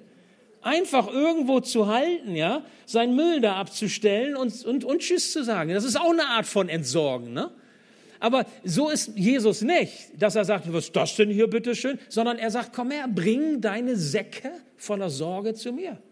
Einfach 0.63 1.07
irgendwo 1.07 1.61
zu 1.61 1.87
halten, 1.87 2.35
ja, 2.35 2.65
seinen 2.87 3.15
Müll 3.15 3.41
da 3.41 3.55
abzustellen 3.55 4.35
und, 4.35 4.65
und, 4.65 4.85
und 4.85 4.99
Tschüss 4.99 5.33
zu 5.33 5.45
sagen. 5.45 5.73
Das 5.73 5.85
ist 5.85 5.97
auch 5.97 6.11
eine 6.11 6.27
Art 6.27 6.47
von 6.47 6.69
Entsorgen, 6.69 7.33
ne? 7.33 7.53
Aber 8.19 8.45
so 8.65 8.91
ist 8.91 9.17
Jesus 9.17 9.63
nicht, 9.63 10.11
dass 10.19 10.35
er 10.35 10.45
sagt, 10.45 10.71
was 10.73 10.87
ist 10.87 10.97
das 10.97 11.15
denn 11.15 11.31
hier 11.31 11.47
bitte 11.47 11.77
schön? 11.77 12.01
Sondern 12.09 12.37
er 12.37 12.51
sagt, 12.51 12.73
komm 12.75 12.91
her, 12.91 13.07
bring 13.09 13.61
deine 13.61 13.97
Säcke 13.97 14.51
voller 14.77 15.09
Sorge 15.09 15.55
zu 15.55 15.73
mir. 15.73 16.03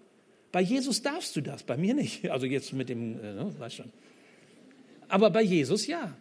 Bei 0.53 0.61
Jesus 0.61 1.03
darfst 1.03 1.37
du 1.37 1.41
das, 1.41 1.63
bei 1.63 1.77
mir 1.77 1.95
nicht. 1.95 2.25
Also 2.31 2.47
jetzt 2.47 2.73
mit 2.73 2.89
dem, 2.89 3.19
äh, 3.21 3.35
ne, 3.35 3.55
weißt 3.59 3.77
schon. 3.77 3.93
Aber 5.09 5.31
bei 5.31 5.43
Jesus 5.43 5.87
ja. 5.87 6.15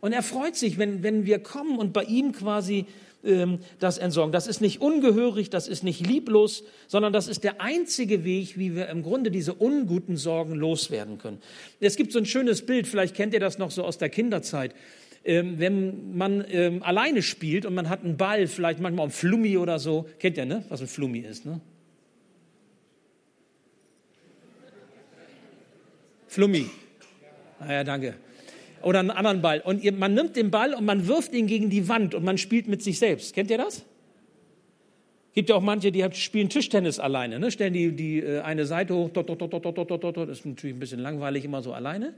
Und 0.00 0.12
er 0.12 0.22
freut 0.22 0.56
sich, 0.56 0.78
wenn, 0.78 1.02
wenn 1.02 1.26
wir 1.26 1.40
kommen 1.40 1.78
und 1.78 1.92
bei 1.92 2.04
ihm 2.04 2.32
quasi 2.32 2.86
ähm, 3.22 3.58
das 3.78 3.98
entsorgen. 3.98 4.32
Das 4.32 4.46
ist 4.46 4.60
nicht 4.60 4.80
ungehörig, 4.80 5.50
das 5.50 5.68
ist 5.68 5.82
nicht 5.84 6.06
lieblos, 6.06 6.64
sondern 6.86 7.12
das 7.12 7.28
ist 7.28 7.44
der 7.44 7.60
einzige 7.60 8.24
Weg, 8.24 8.56
wie 8.56 8.74
wir 8.74 8.88
im 8.88 9.02
Grunde 9.02 9.30
diese 9.30 9.54
unguten 9.54 10.16
Sorgen 10.16 10.54
loswerden 10.54 11.18
können. 11.18 11.38
Es 11.80 11.96
gibt 11.96 12.12
so 12.12 12.18
ein 12.18 12.26
schönes 12.26 12.64
Bild, 12.64 12.86
vielleicht 12.86 13.14
kennt 13.14 13.34
ihr 13.34 13.40
das 13.40 13.58
noch 13.58 13.70
so 13.70 13.84
aus 13.84 13.98
der 13.98 14.08
Kinderzeit. 14.08 14.74
Ähm, 15.22 15.58
wenn 15.58 16.16
man 16.16 16.44
ähm, 16.48 16.82
alleine 16.82 17.20
spielt 17.20 17.66
und 17.66 17.74
man 17.74 17.90
hat 17.90 18.02
einen 18.02 18.16
Ball, 18.16 18.46
vielleicht 18.46 18.80
manchmal 18.80 19.06
ein 19.06 19.10
Flummi 19.10 19.58
oder 19.58 19.78
so, 19.78 20.06
kennt 20.18 20.38
ihr, 20.38 20.46
ne? 20.46 20.64
was 20.70 20.80
ein 20.80 20.86
Flummi 20.86 21.18
ist, 21.18 21.44
ne? 21.44 21.60
Flummi. 26.30 26.66
Ah 27.58 27.72
ja, 27.72 27.84
danke 27.84 28.14
oder 28.82 29.00
einen 29.00 29.10
anderen 29.10 29.42
Ball. 29.42 29.60
Und 29.60 29.82
ihr, 29.82 29.92
man 29.92 30.14
nimmt 30.14 30.36
den 30.36 30.50
Ball 30.50 30.74
und 30.74 30.84
man 30.84 31.06
wirft 31.06 31.32
ihn 31.32 31.46
gegen 31.46 31.70
die 31.70 31.88
Wand 31.88 32.14
und 32.14 32.24
man 32.24 32.38
spielt 32.38 32.68
mit 32.68 32.82
sich 32.82 32.98
selbst. 32.98 33.34
Kennt 33.34 33.50
ihr 33.50 33.58
das? 33.58 33.84
Gibt 35.32 35.48
ja 35.48 35.54
auch 35.54 35.62
manche, 35.62 35.92
die 35.92 36.04
spielen 36.12 36.48
Tischtennis 36.48 36.98
alleine, 36.98 37.38
ne? 37.38 37.50
stellen 37.50 37.72
die, 37.72 37.92
die 37.92 38.18
äh, 38.18 38.40
eine 38.40 38.66
Seite 38.66 38.94
hoch, 38.94 39.10
dot, 39.10 39.28
dot, 39.28 39.40
dot, 39.40 39.52
dot, 39.52 39.64
dot, 39.64 39.90
dot, 39.90 40.02
dot. 40.02 40.28
das 40.28 40.40
ist 40.40 40.46
natürlich 40.46 40.74
ein 40.74 40.80
bisschen 40.80 41.00
langweilig, 41.00 41.44
immer 41.44 41.62
so 41.62 41.72
alleine. 41.72 42.14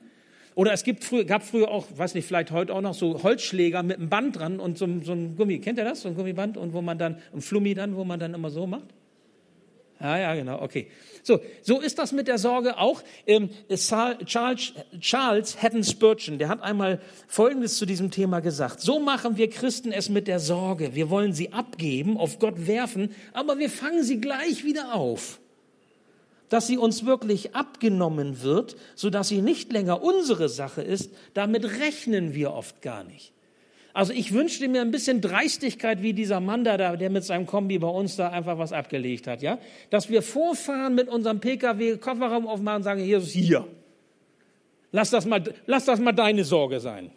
Oder 0.54 0.72
es 0.72 0.82
gibt 0.82 1.04
früher, 1.04 1.24
gab 1.24 1.42
früher 1.42 1.70
auch, 1.70 1.86
weiß 1.94 2.14
nicht, 2.14 2.26
vielleicht 2.26 2.50
heute 2.52 2.74
auch 2.74 2.80
noch 2.80 2.94
so 2.94 3.22
Holzschläger 3.22 3.82
mit 3.82 3.98
einem 3.98 4.08
Band 4.08 4.38
dran 4.38 4.60
und 4.60 4.78
so, 4.78 4.86
so 5.02 5.12
ein 5.12 5.36
Gummi. 5.36 5.58
Kennt 5.58 5.78
ihr 5.78 5.84
das? 5.84 6.02
So 6.02 6.08
ein 6.08 6.14
Gummiband 6.14 6.56
und 6.56 6.72
wo 6.72 6.82
man 6.82 6.98
dann, 6.98 7.16
ein 7.34 7.40
Flummi 7.40 7.74
dann, 7.74 7.96
wo 7.96 8.04
man 8.04 8.20
dann 8.20 8.34
immer 8.34 8.50
so 8.50 8.66
macht? 8.66 8.86
Ja, 10.02 10.18
ja, 10.18 10.34
genau, 10.34 10.60
okay. 10.60 10.88
So, 11.22 11.38
so 11.62 11.80
ist 11.80 11.96
das 12.00 12.10
mit 12.10 12.26
der 12.26 12.38
Sorge 12.38 12.76
auch. 12.76 13.02
Ähm, 13.24 13.50
Charles, 13.68 14.72
Charles 14.98 15.62
Haddon 15.62 15.84
Spurgeon, 15.84 16.38
der 16.38 16.48
hat 16.48 16.60
einmal 16.60 17.00
Folgendes 17.28 17.76
zu 17.76 17.86
diesem 17.86 18.10
Thema 18.10 18.40
gesagt. 18.40 18.80
So 18.80 18.98
machen 18.98 19.36
wir 19.36 19.48
Christen 19.48 19.92
es 19.92 20.08
mit 20.08 20.26
der 20.26 20.40
Sorge. 20.40 20.96
Wir 20.96 21.08
wollen 21.08 21.32
sie 21.32 21.52
abgeben, 21.52 22.16
auf 22.16 22.40
Gott 22.40 22.66
werfen, 22.66 23.14
aber 23.32 23.60
wir 23.60 23.70
fangen 23.70 24.02
sie 24.02 24.20
gleich 24.20 24.64
wieder 24.64 24.94
auf. 24.94 25.38
Dass 26.48 26.66
sie 26.66 26.78
uns 26.78 27.06
wirklich 27.06 27.54
abgenommen 27.54 28.42
wird, 28.42 28.74
sodass 28.96 29.28
sie 29.28 29.40
nicht 29.40 29.72
länger 29.72 30.02
unsere 30.02 30.48
Sache 30.48 30.82
ist, 30.82 31.12
damit 31.32 31.64
rechnen 31.64 32.34
wir 32.34 32.52
oft 32.52 32.82
gar 32.82 33.04
nicht. 33.04 33.32
Also 33.94 34.12
ich 34.12 34.32
wünschte 34.32 34.68
mir 34.68 34.80
ein 34.80 34.90
bisschen 34.90 35.20
Dreistigkeit 35.20 36.02
wie 36.02 36.14
dieser 36.14 36.40
Mann 36.40 36.64
da, 36.64 36.96
der 36.96 37.10
mit 37.10 37.24
seinem 37.24 37.46
Kombi 37.46 37.78
bei 37.78 37.88
uns 37.88 38.16
da 38.16 38.30
einfach 38.30 38.58
was 38.58 38.72
abgelegt 38.72 39.26
hat, 39.26 39.42
ja? 39.42 39.58
Dass 39.90 40.08
wir 40.08 40.22
vorfahren 40.22 40.94
mit 40.94 41.08
unserem 41.08 41.40
PKW, 41.40 41.98
Kofferraum 41.98 42.46
aufmachen 42.46 42.78
und 42.78 42.82
sagen, 42.84 43.04
Jesus, 43.04 43.30
hier. 43.30 43.66
Lass 44.92 45.10
das 45.10 45.26
mal, 45.26 45.42
lass 45.66 45.84
das 45.84 46.00
mal 46.00 46.12
deine 46.12 46.44
Sorge 46.44 46.80
sein. 46.80 47.10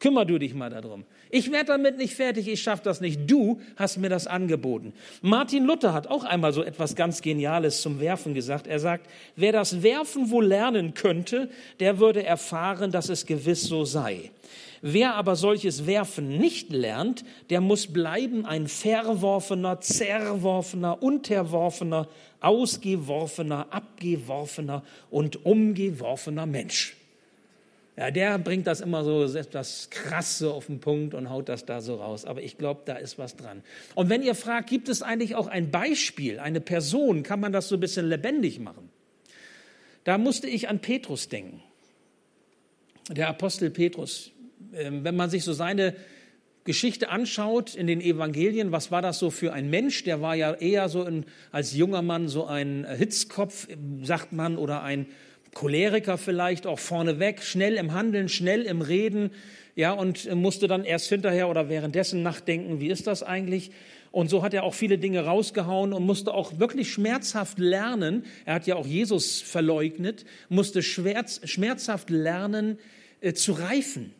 Kümmer 0.00 0.24
du 0.24 0.38
dich 0.38 0.54
mal 0.54 0.70
darum. 0.70 1.04
Ich 1.30 1.50
werde 1.50 1.66
damit 1.66 1.98
nicht 1.98 2.14
fertig, 2.14 2.48
ich 2.48 2.62
schaffe 2.62 2.82
das 2.84 3.00
nicht. 3.00 3.28
Du 3.30 3.60
hast 3.76 3.98
mir 3.98 4.08
das 4.08 4.26
angeboten. 4.26 4.92
Martin 5.22 5.64
Luther 5.64 5.92
hat 5.92 6.06
auch 6.06 6.24
einmal 6.24 6.52
so 6.52 6.62
etwas 6.62 6.94
ganz 6.94 7.20
Geniales 7.20 7.82
zum 7.82 8.00
Werfen 8.00 8.32
gesagt. 8.32 8.66
Er 8.66 8.78
sagt, 8.78 9.10
wer 9.36 9.52
das 9.52 9.82
Werfen 9.82 10.30
wohl 10.30 10.46
lernen 10.46 10.94
könnte, 10.94 11.50
der 11.80 11.98
würde 11.98 12.24
erfahren, 12.24 12.92
dass 12.92 13.08
es 13.08 13.26
gewiss 13.26 13.62
so 13.64 13.84
sei. 13.84 14.30
Wer 14.80 15.16
aber 15.16 15.34
solches 15.34 15.86
Werfen 15.86 16.38
nicht 16.38 16.70
lernt, 16.70 17.24
der 17.50 17.60
muss 17.60 17.88
bleiben 17.88 18.46
ein 18.46 18.68
verworfener, 18.68 19.80
zerworfener, 19.80 21.02
unterworfener, 21.02 22.08
ausgeworfener, 22.40 23.66
abgeworfener 23.70 24.84
und 25.10 25.44
umgeworfener 25.44 26.46
Mensch. 26.46 26.97
Ja, 27.98 28.12
der 28.12 28.38
bringt 28.38 28.68
das 28.68 28.80
immer 28.80 29.02
so 29.02 29.24
etwas 29.24 29.90
krasse 29.90 30.52
auf 30.52 30.66
den 30.66 30.78
Punkt 30.78 31.14
und 31.14 31.30
haut 31.30 31.48
das 31.48 31.64
da 31.64 31.80
so 31.80 31.96
raus. 31.96 32.24
Aber 32.24 32.40
ich 32.40 32.56
glaube, 32.56 32.82
da 32.84 32.94
ist 32.94 33.18
was 33.18 33.34
dran. 33.34 33.64
Und 33.96 34.08
wenn 34.08 34.22
ihr 34.22 34.36
fragt, 34.36 34.70
gibt 34.70 34.88
es 34.88 35.02
eigentlich 35.02 35.34
auch 35.34 35.48
ein 35.48 35.72
Beispiel, 35.72 36.38
eine 36.38 36.60
Person, 36.60 37.24
kann 37.24 37.40
man 37.40 37.52
das 37.52 37.66
so 37.66 37.74
ein 37.74 37.80
bisschen 37.80 38.08
lebendig 38.08 38.60
machen? 38.60 38.88
Da 40.04 40.16
musste 40.16 40.46
ich 40.46 40.68
an 40.68 40.78
Petrus 40.78 41.28
denken. 41.28 41.60
Der 43.10 43.26
Apostel 43.28 43.68
Petrus. 43.68 44.30
Ähm, 44.72 45.02
wenn 45.02 45.16
man 45.16 45.28
sich 45.28 45.42
so 45.42 45.52
seine 45.52 45.96
Geschichte 46.62 47.08
anschaut 47.08 47.74
in 47.74 47.88
den 47.88 48.00
Evangelien, 48.00 48.70
was 48.70 48.92
war 48.92 49.02
das 49.02 49.18
so 49.18 49.30
für 49.30 49.52
ein 49.52 49.70
Mensch? 49.70 50.04
Der 50.04 50.20
war 50.20 50.36
ja 50.36 50.54
eher 50.54 50.88
so 50.88 51.02
ein, 51.02 51.24
als 51.50 51.74
junger 51.74 52.02
Mann 52.02 52.28
so 52.28 52.46
ein 52.46 52.86
Hitzkopf, 52.88 53.66
sagt 54.02 54.32
man, 54.32 54.56
oder 54.56 54.84
ein 54.84 55.06
Choleriker 55.54 56.18
vielleicht 56.18 56.66
auch 56.66 56.78
vorneweg, 56.78 57.42
schnell 57.42 57.74
im 57.74 57.92
Handeln, 57.92 58.28
schnell 58.28 58.62
im 58.62 58.80
Reden, 58.80 59.30
ja, 59.74 59.92
und 59.92 60.34
musste 60.34 60.66
dann 60.66 60.84
erst 60.84 61.08
hinterher 61.08 61.48
oder 61.48 61.68
währenddessen 61.68 62.22
nachdenken, 62.22 62.80
wie 62.80 62.88
ist 62.88 63.06
das 63.06 63.22
eigentlich? 63.22 63.70
Und 64.10 64.28
so 64.28 64.42
hat 64.42 64.54
er 64.54 64.64
auch 64.64 64.74
viele 64.74 64.98
Dinge 64.98 65.24
rausgehauen 65.24 65.92
und 65.92 66.04
musste 66.04 66.34
auch 66.34 66.58
wirklich 66.58 66.90
schmerzhaft 66.92 67.58
lernen. 67.58 68.24
Er 68.44 68.54
hat 68.54 68.66
ja 68.66 68.76
auch 68.76 68.86
Jesus 68.86 69.40
verleugnet, 69.40 70.24
musste 70.48 70.82
schmerzhaft 70.82 72.10
lernen 72.10 72.78
äh, 73.20 73.34
zu 73.34 73.52
reifen 73.52 74.14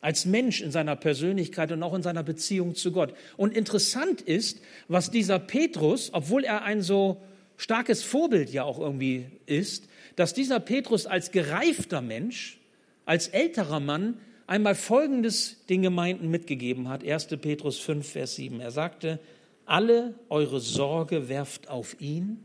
als 0.00 0.26
Mensch 0.26 0.60
in 0.60 0.70
seiner 0.70 0.96
Persönlichkeit 0.96 1.72
und 1.72 1.82
auch 1.82 1.94
in 1.94 2.02
seiner 2.02 2.22
Beziehung 2.22 2.74
zu 2.74 2.92
Gott. 2.92 3.14
Und 3.38 3.56
interessant 3.56 4.20
ist, 4.20 4.60
was 4.86 5.10
dieser 5.10 5.38
Petrus, 5.38 6.10
obwohl 6.12 6.44
er 6.44 6.62
ein 6.62 6.82
so 6.82 7.22
starkes 7.56 8.02
Vorbild 8.02 8.50
ja 8.50 8.64
auch 8.64 8.78
irgendwie 8.78 9.26
ist, 9.46 9.88
dass 10.16 10.34
dieser 10.34 10.60
Petrus 10.60 11.06
als 11.06 11.30
gereifter 11.30 12.00
Mensch, 12.00 12.60
als 13.04 13.28
älterer 13.28 13.80
Mann 13.80 14.18
einmal 14.46 14.74
Folgendes 14.74 15.64
den 15.68 15.82
Gemeinden 15.82 16.30
mitgegeben 16.30 16.88
hat. 16.88 17.04
1. 17.04 17.26
Petrus 17.40 17.78
5, 17.78 18.06
Vers 18.06 18.36
7. 18.36 18.60
Er 18.60 18.70
sagte, 18.70 19.18
alle 19.66 20.14
eure 20.28 20.60
Sorge 20.60 21.28
werft 21.28 21.68
auf 21.68 22.00
ihn, 22.00 22.38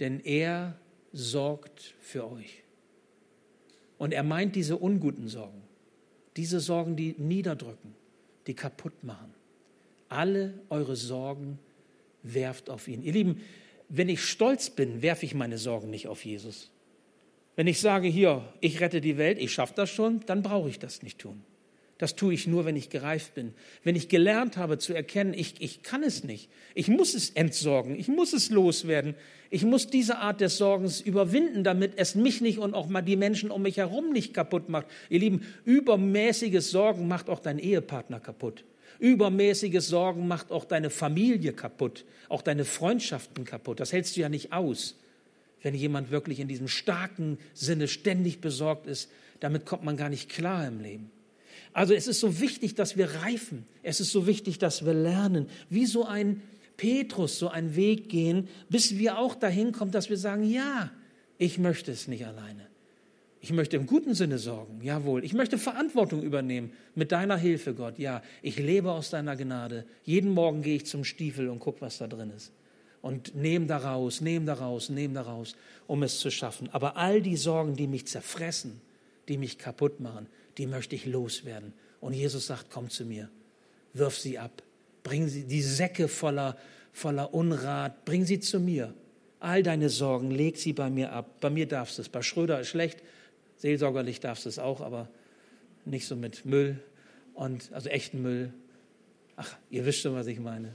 denn 0.00 0.20
er 0.20 0.76
sorgt 1.12 1.94
für 2.00 2.30
euch. 2.30 2.62
Und 3.98 4.12
er 4.12 4.22
meint 4.22 4.54
diese 4.54 4.76
unguten 4.76 5.28
Sorgen, 5.28 5.62
diese 6.36 6.60
Sorgen, 6.60 6.94
die 6.94 7.16
niederdrücken, 7.18 7.94
die 8.46 8.54
kaputt 8.54 9.02
machen. 9.02 9.34
Alle 10.08 10.54
eure 10.68 10.94
Sorgen 10.94 11.58
werft 12.22 12.70
auf 12.70 12.86
ihn. 12.86 13.02
Ihr 13.02 13.12
Lieben, 13.12 13.40
wenn 13.88 14.08
ich 14.08 14.22
stolz 14.22 14.70
bin, 14.70 15.02
werfe 15.02 15.24
ich 15.24 15.34
meine 15.34 15.58
Sorgen 15.58 15.90
nicht 15.90 16.08
auf 16.08 16.24
Jesus. 16.24 16.70
Wenn 17.56 17.66
ich 17.66 17.80
sage, 17.80 18.08
hier, 18.08 18.44
ich 18.60 18.80
rette 18.80 19.00
die 19.00 19.18
Welt, 19.18 19.38
ich 19.38 19.52
schaffe 19.52 19.74
das 19.74 19.90
schon, 19.90 20.20
dann 20.26 20.42
brauche 20.42 20.68
ich 20.68 20.78
das 20.78 21.02
nicht 21.02 21.18
tun. 21.18 21.42
Das 21.98 22.14
tue 22.14 22.32
ich 22.32 22.46
nur, 22.46 22.64
wenn 22.64 22.76
ich 22.76 22.90
gereift 22.90 23.34
bin. 23.34 23.54
Wenn 23.82 23.96
ich 23.96 24.08
gelernt 24.08 24.56
habe 24.56 24.78
zu 24.78 24.94
erkennen, 24.94 25.34
ich, 25.34 25.56
ich 25.58 25.82
kann 25.82 26.04
es 26.04 26.22
nicht. 26.22 26.48
Ich 26.76 26.86
muss 26.86 27.14
es 27.14 27.30
entsorgen. 27.30 27.98
Ich 27.98 28.06
muss 28.06 28.32
es 28.32 28.50
loswerden. 28.50 29.16
Ich 29.50 29.64
muss 29.64 29.88
diese 29.88 30.18
Art 30.18 30.40
des 30.40 30.58
Sorgens 30.58 31.00
überwinden, 31.00 31.64
damit 31.64 31.94
es 31.96 32.14
mich 32.14 32.40
nicht 32.40 32.58
und 32.58 32.74
auch 32.74 32.88
mal 32.88 33.02
die 33.02 33.16
Menschen 33.16 33.50
um 33.50 33.62
mich 33.62 33.78
herum 33.78 34.12
nicht 34.12 34.32
kaputt 34.32 34.68
macht. 34.68 34.86
Ihr 35.10 35.18
Lieben, 35.18 35.44
übermäßiges 35.64 36.70
Sorgen 36.70 37.08
macht 37.08 37.28
auch 37.28 37.40
deinen 37.40 37.58
Ehepartner 37.58 38.20
kaputt. 38.20 38.62
Übermäßiges 38.98 39.88
Sorgen 39.88 40.26
macht 40.26 40.50
auch 40.50 40.64
deine 40.64 40.90
Familie 40.90 41.52
kaputt, 41.52 42.04
auch 42.28 42.42
deine 42.42 42.64
Freundschaften 42.64 43.44
kaputt. 43.44 43.80
Das 43.80 43.92
hältst 43.92 44.16
du 44.16 44.20
ja 44.20 44.28
nicht 44.28 44.52
aus, 44.52 44.96
wenn 45.62 45.74
jemand 45.74 46.10
wirklich 46.10 46.40
in 46.40 46.48
diesem 46.48 46.68
starken 46.68 47.38
Sinne 47.54 47.88
ständig 47.88 48.40
besorgt 48.40 48.86
ist. 48.86 49.10
Damit 49.40 49.66
kommt 49.66 49.84
man 49.84 49.96
gar 49.96 50.08
nicht 50.08 50.28
klar 50.28 50.66
im 50.66 50.80
Leben. 50.80 51.10
Also 51.72 51.94
es 51.94 52.08
ist 52.08 52.20
so 52.20 52.40
wichtig, 52.40 52.74
dass 52.74 52.96
wir 52.96 53.10
reifen. 53.22 53.66
Es 53.82 54.00
ist 54.00 54.10
so 54.10 54.26
wichtig, 54.26 54.58
dass 54.58 54.84
wir 54.84 54.94
lernen, 54.94 55.48
wie 55.70 55.86
so 55.86 56.04
ein 56.04 56.42
Petrus 56.76 57.38
so 57.38 57.48
einen 57.48 57.76
Weg 57.76 58.08
gehen, 58.08 58.48
bis 58.68 58.96
wir 58.98 59.18
auch 59.18 59.34
dahin 59.34 59.72
kommen, 59.72 59.90
dass 59.90 60.10
wir 60.10 60.16
sagen, 60.16 60.48
ja, 60.48 60.90
ich 61.36 61.58
möchte 61.58 61.92
es 61.92 62.08
nicht 62.08 62.24
alleine. 62.26 62.67
Ich 63.40 63.52
möchte 63.52 63.76
im 63.76 63.86
guten 63.86 64.14
Sinne 64.14 64.38
sorgen, 64.38 64.80
jawohl. 64.82 65.24
Ich 65.24 65.32
möchte 65.32 65.58
Verantwortung 65.58 66.22
übernehmen 66.22 66.72
mit 66.94 67.12
deiner 67.12 67.36
Hilfe, 67.36 67.74
Gott. 67.74 67.98
Ja, 67.98 68.22
ich 68.42 68.58
lebe 68.58 68.90
aus 68.90 69.10
deiner 69.10 69.36
Gnade. 69.36 69.84
Jeden 70.04 70.32
Morgen 70.32 70.62
gehe 70.62 70.76
ich 70.76 70.86
zum 70.86 71.04
Stiefel 71.04 71.48
und 71.48 71.60
gucke, 71.60 71.80
was 71.80 71.98
da 71.98 72.08
drin 72.08 72.32
ist. 72.36 72.52
Und 73.00 73.36
nehme 73.36 73.66
daraus, 73.66 74.20
nehme 74.20 74.46
daraus, 74.46 74.88
nehme 74.88 75.14
daraus, 75.14 75.54
um 75.86 76.02
es 76.02 76.18
zu 76.18 76.30
schaffen. 76.30 76.68
Aber 76.72 76.96
all 76.96 77.22
die 77.22 77.36
Sorgen, 77.36 77.76
die 77.76 77.86
mich 77.86 78.06
zerfressen, 78.06 78.80
die 79.28 79.38
mich 79.38 79.56
kaputt 79.56 80.00
machen, 80.00 80.26
die 80.58 80.66
möchte 80.66 80.96
ich 80.96 81.06
loswerden. 81.06 81.72
Und 82.00 82.14
Jesus 82.14 82.48
sagt, 82.48 82.66
komm 82.70 82.90
zu 82.90 83.04
mir, 83.04 83.28
wirf 83.92 84.18
sie 84.18 84.38
ab, 84.38 84.62
bring 85.04 85.28
sie, 85.28 85.44
die 85.44 85.62
Säcke 85.62 86.08
voller, 86.08 86.56
voller 86.92 87.32
Unrat, 87.32 88.04
bring 88.04 88.24
sie 88.24 88.40
zu 88.40 88.58
mir. 88.58 88.94
All 89.38 89.62
deine 89.62 89.88
Sorgen, 89.90 90.32
leg 90.32 90.56
sie 90.56 90.72
bei 90.72 90.90
mir 90.90 91.12
ab. 91.12 91.40
Bei 91.40 91.50
mir 91.50 91.66
darfst 91.66 91.98
du 91.98 92.02
es. 92.02 92.08
Bei 92.08 92.22
Schröder 92.22 92.60
ist 92.60 92.68
schlecht, 92.68 93.00
seelsorgerlich 93.58 94.20
darfst 94.20 94.46
du 94.46 94.48
es 94.48 94.58
auch, 94.58 94.80
aber 94.80 95.08
nicht 95.84 96.06
so 96.06 96.16
mit 96.16 96.44
Müll 96.44 96.80
und 97.34 97.70
also 97.72 97.88
echten 97.88 98.22
Müll. 98.22 98.52
Ach, 99.36 99.56
ihr 99.70 99.84
wisst 99.84 100.00
schon, 100.00 100.14
was 100.14 100.26
ich 100.26 100.40
meine. 100.40 100.74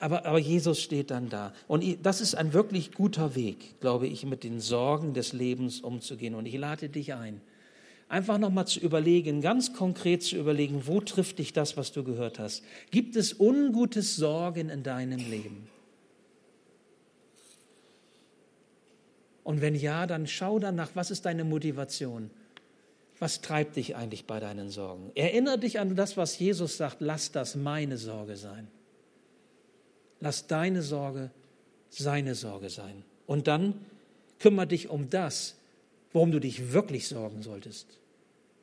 Aber, 0.00 0.26
aber 0.26 0.38
Jesus 0.38 0.82
steht 0.82 1.10
dann 1.10 1.30
da. 1.30 1.52
Und 1.68 1.84
das 2.02 2.20
ist 2.20 2.34
ein 2.34 2.52
wirklich 2.52 2.92
guter 2.92 3.34
Weg, 3.34 3.80
glaube 3.80 4.06
ich, 4.06 4.26
mit 4.26 4.44
den 4.44 4.60
Sorgen 4.60 5.14
des 5.14 5.32
Lebens 5.32 5.80
umzugehen. 5.80 6.34
Und 6.34 6.46
ich 6.46 6.56
lade 6.58 6.88
dich 6.88 7.14
ein, 7.14 7.40
einfach 8.08 8.38
nochmal 8.38 8.66
zu 8.66 8.80
überlegen, 8.80 9.40
ganz 9.40 9.72
konkret 9.72 10.22
zu 10.22 10.36
überlegen, 10.36 10.86
wo 10.86 11.00
trifft 11.00 11.38
dich 11.38 11.52
das, 11.52 11.76
was 11.76 11.92
du 11.92 12.04
gehört 12.04 12.38
hast? 12.38 12.64
Gibt 12.90 13.16
es 13.16 13.32
ungutes 13.32 14.16
Sorgen 14.16 14.68
in 14.68 14.82
deinem 14.82 15.20
Leben? 15.30 15.68
Und 19.44 19.60
wenn 19.60 19.74
ja, 19.74 20.06
dann 20.06 20.26
schau 20.26 20.58
danach, 20.58 20.90
was 20.94 21.10
ist 21.10 21.26
deine 21.26 21.44
Motivation? 21.44 22.30
Was 23.20 23.42
treibt 23.42 23.76
dich 23.76 23.94
eigentlich 23.94 24.26
bei 24.26 24.40
deinen 24.40 24.70
Sorgen? 24.70 25.12
Erinnere 25.14 25.58
dich 25.58 25.78
an 25.78 25.94
das, 25.94 26.16
was 26.16 26.38
Jesus 26.38 26.76
sagt, 26.76 26.96
lass 27.00 27.30
das 27.30 27.54
meine 27.54 27.96
Sorge 27.96 28.36
sein. 28.36 28.66
Lass 30.20 30.46
deine 30.46 30.82
Sorge 30.82 31.30
seine 31.90 32.34
Sorge 32.34 32.70
sein. 32.70 33.04
Und 33.26 33.46
dann 33.46 33.74
kümmere 34.38 34.66
dich 34.66 34.88
um 34.88 35.10
das, 35.10 35.54
worum 36.12 36.32
du 36.32 36.40
dich 36.40 36.72
wirklich 36.72 37.08
sorgen 37.08 37.42
solltest. 37.42 37.86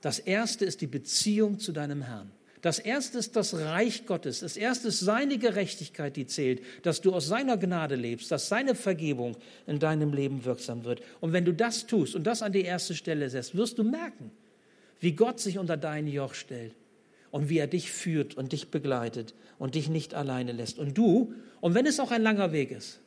Das 0.02 0.20
erste 0.20 0.66
ist 0.66 0.82
die 0.82 0.88
Beziehung 0.88 1.60
zu 1.60 1.72
deinem 1.72 2.02
Herrn. 2.02 2.32
Das 2.62 2.78
erste 2.78 3.18
ist 3.18 3.36
das 3.36 3.56
Reich 3.56 4.06
Gottes. 4.06 4.42
Das 4.42 4.56
erste 4.56 4.90
ist 4.90 5.00
seine 5.00 5.40
Gerechtigkeit, 5.40 6.16
die 6.16 6.28
zählt, 6.28 6.62
dass 6.84 7.02
du 7.02 7.12
aus 7.12 7.28
seiner 7.28 7.58
Gnade 7.58 7.96
lebst, 7.96 8.32
dass 8.32 8.50
seine 8.50 8.76
Vergebung 8.76 9.36
in 9.66 9.80
deinem 9.80 10.14
Leben 10.14 10.46
wirksam 10.46 10.84
wird. 10.84 11.02
Und 11.22 11.34
wenn 11.34 11.44
du 11.44 11.54
das 11.54 11.88
tust 11.88 12.16
und 12.16 12.26
das 12.26 12.44
an 12.44 12.52
die 12.52 12.62
erste 12.62 12.94
Stelle 12.94 13.30
setzt, 13.30 13.56
wirst 13.56 13.80
du 13.80 13.84
merken, 13.84 14.32
wie 15.00 15.14
Gott 15.14 15.40
sich 15.40 15.58
unter 15.58 15.76
dein 15.76 16.06
Joch 16.06 16.36
stellt 16.36 16.76
und 17.32 17.50
wie 17.50 17.58
er 17.58 17.68
dich 17.68 17.92
führt 17.92 18.36
und 18.36 18.52
dich 18.52 18.70
begleitet 18.70 19.34
und 19.58 19.74
dich 19.74 19.90
nicht 19.90 20.14
alleine 20.14 20.52
lässt. 20.52 20.78
Und 20.78 20.96
du, 20.96 21.34
und 21.62 21.74
wenn 21.74 21.88
es 21.88 22.00
auch 22.00 22.12
ein 22.12 22.22
langer 22.22 22.52
Weg 22.52 22.70
ist, 22.70 23.00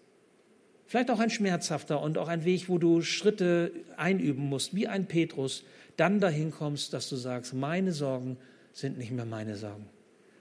vielleicht 0.88 1.12
auch 1.12 1.20
ein 1.20 1.30
schmerzhafter 1.30 2.02
und 2.02 2.18
auch 2.18 2.28
ein 2.28 2.44
Weg, 2.44 2.68
wo 2.68 2.78
du 2.78 3.02
Schritte 3.02 3.70
einüben 3.96 4.48
musst, 4.48 4.74
wie 4.74 4.88
ein 4.88 5.06
Petrus, 5.06 5.62
dann 5.96 6.18
dahin 6.18 6.50
kommst, 6.50 6.92
dass 6.92 7.08
du 7.08 7.14
sagst, 7.14 7.54
meine 7.54 7.92
Sorgen 7.92 8.36
sind 8.74 8.98
nicht 8.98 9.12
mehr 9.12 9.24
meine 9.24 9.56
Sorgen. 9.56 9.88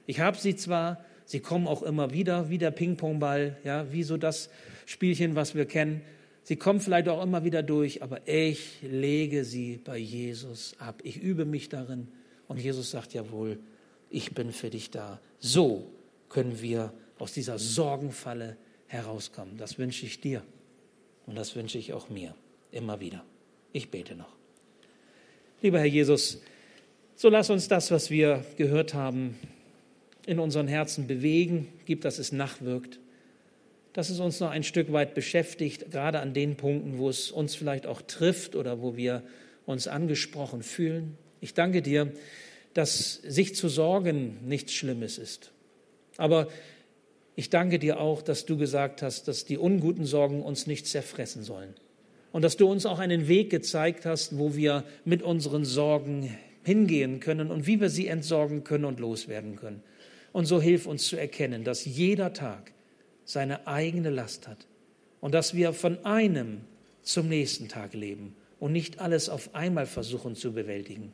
Ich 0.06 0.20
habe 0.20 0.38
sie 0.38 0.58
zwar, 0.58 1.06
sie 1.24 1.40
kommen 1.40 1.68
auch 1.68 1.84
immer 1.84 2.12
wieder, 2.12 2.50
wie 2.50 2.58
der 2.58 2.72
Ping-Pong-Ball, 2.72 3.58
ja, 3.64 3.90
wie 3.94 4.04
so 4.04 4.18
das 4.18 4.50
Spielchen, 4.86 5.36
was 5.36 5.56
wir 5.56 5.66
kennen. 5.66 6.02
Sie 6.44 6.58
kommen 6.58 6.82
vielleicht 6.82 7.08
auch 7.08 7.24
immer 7.24 7.46
wieder 7.46 7.64
durch, 7.64 8.04
aber 8.04 8.28
ich 8.28 8.82
lege 8.82 9.46
sie 9.46 9.78
bei 9.78 9.98
Jesus 9.98 10.76
ab. 10.78 11.00
Ich 11.04 11.16
übe 11.16 11.46
mich 11.46 11.70
darin. 11.70 12.10
Und 12.50 12.60
Jesus 12.60 12.92
sagt, 12.92 13.14
jawohl, 13.14 13.60
ich 14.10 14.34
bin 14.34 14.52
für 14.52 14.70
dich 14.70 14.92
da. 14.92 15.22
So 15.40 15.90
können 16.28 16.62
wir 16.62 16.92
aus 17.18 17.32
dieser 17.32 17.58
Sorgenfalle 17.60 18.58
herauskommen. 18.88 19.58
Das 19.58 19.78
wünsche 19.78 20.06
ich 20.06 20.20
dir 20.20 20.44
und 21.26 21.36
das 21.36 21.56
wünsche 21.56 21.78
ich 21.78 21.94
auch 21.94 22.10
mir 22.10 22.36
immer 22.72 23.00
wieder. 23.00 23.24
Ich 23.72 23.90
bete 23.90 24.16
noch. 24.16 24.36
Lieber 25.62 25.80
Herr 25.80 25.86
Jesus, 25.86 26.42
so 27.24 27.30
lass 27.30 27.50
uns 27.50 27.70
das, 27.70 27.90
was 27.90 28.12
wir 28.12 28.44
gehört 28.58 28.94
haben, 28.94 29.40
in 30.26 30.40
unseren 30.40 30.68
Herzen 30.68 31.08
bewegen. 31.08 31.70
Gib, 31.86 32.02
dass 32.02 32.20
es 32.20 32.34
nachwirkt, 32.34 33.00
dass 33.94 34.10
es 34.10 34.20
uns 34.20 34.42
noch 34.42 34.50
ein 34.50 34.64
Stück 34.64 34.92
weit 34.92 35.14
beschäftigt, 35.14 35.90
gerade 35.90 36.20
an 36.20 36.34
den 36.34 36.58
Punkten, 36.58 36.98
wo 36.98 37.08
es 37.08 37.32
uns 37.32 37.56
vielleicht 37.56 37.88
auch 37.88 38.02
trifft 38.02 38.58
oder 38.58 38.82
wo 38.82 38.98
wir 38.98 39.24
uns 39.66 39.88
angesprochen 39.88 40.64
fühlen. 40.64 41.18
Ich 41.40 41.54
danke 41.54 41.82
dir, 41.82 42.12
dass 42.74 43.14
sich 43.14 43.56
zu 43.56 43.70
sorgen 43.70 44.40
nichts 44.46 44.74
Schlimmes 44.74 45.18
ist. 45.18 45.54
Aber 46.18 46.50
ich 47.38 47.50
danke 47.50 47.80
dir 47.80 48.02
auch, 48.02 48.22
dass 48.22 48.46
du 48.46 48.58
gesagt 48.58 49.02
hast, 49.02 49.30
dass 49.30 49.46
die 49.46 49.58
unguten 49.58 50.06
Sorgen 50.06 50.44
uns 50.44 50.68
nicht 50.68 50.88
zerfressen 50.88 51.44
sollen. 51.44 51.74
Und 52.34 52.42
dass 52.42 52.58
du 52.58 52.70
uns 52.70 52.86
auch 52.86 53.00
einen 53.00 53.30
Weg 53.30 53.50
gezeigt 53.50 54.06
hast, 54.06 54.38
wo 54.38 54.58
wir 54.58 54.84
mit 55.06 55.22
unseren 55.22 55.64
Sorgen 55.64 56.38
hingehen 56.64 57.20
können 57.20 57.52
und 57.52 57.68
wie 57.68 57.80
wir 57.80 57.90
sie 57.90 58.08
entsorgen 58.08 58.64
können 58.64 58.86
und 58.86 59.00
loswerden 59.00 59.56
können. 59.56 59.84
Und 60.32 60.46
so 60.46 60.62
hilf 60.62 60.88
uns 60.88 61.06
zu 61.06 61.18
erkennen, 61.18 61.64
dass 61.64 61.86
jeder 61.86 62.34
Tag 62.34 62.74
seine 63.26 63.68
eigene 63.68 64.10
Last 64.10 64.48
hat 64.48 64.68
und 65.22 65.34
dass 65.34 65.54
wir 65.54 65.74
von 65.74 66.04
einem 66.06 66.62
zum 67.02 67.30
nächsten 67.30 67.68
Tag 67.68 67.94
leben 67.94 68.36
und 68.60 68.72
nicht 68.72 69.00
alles 69.00 69.30
auf 69.30 69.54
einmal 69.56 69.86
versuchen 69.86 70.36
zu 70.36 70.54
bewältigen. 70.54 71.14